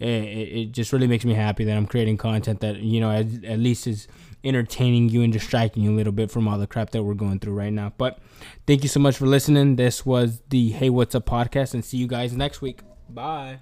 [0.00, 3.44] it, it just really makes me happy that I'm creating content that you know at,
[3.44, 4.08] at least is
[4.44, 7.38] entertaining you and distracting you a little bit from all the crap that we're going
[7.38, 7.92] through right now.
[7.96, 8.18] But
[8.66, 9.76] thank you so much for listening.
[9.76, 12.80] This was the Hey What's Up podcast, and see you guys next week.
[13.08, 13.60] Bye.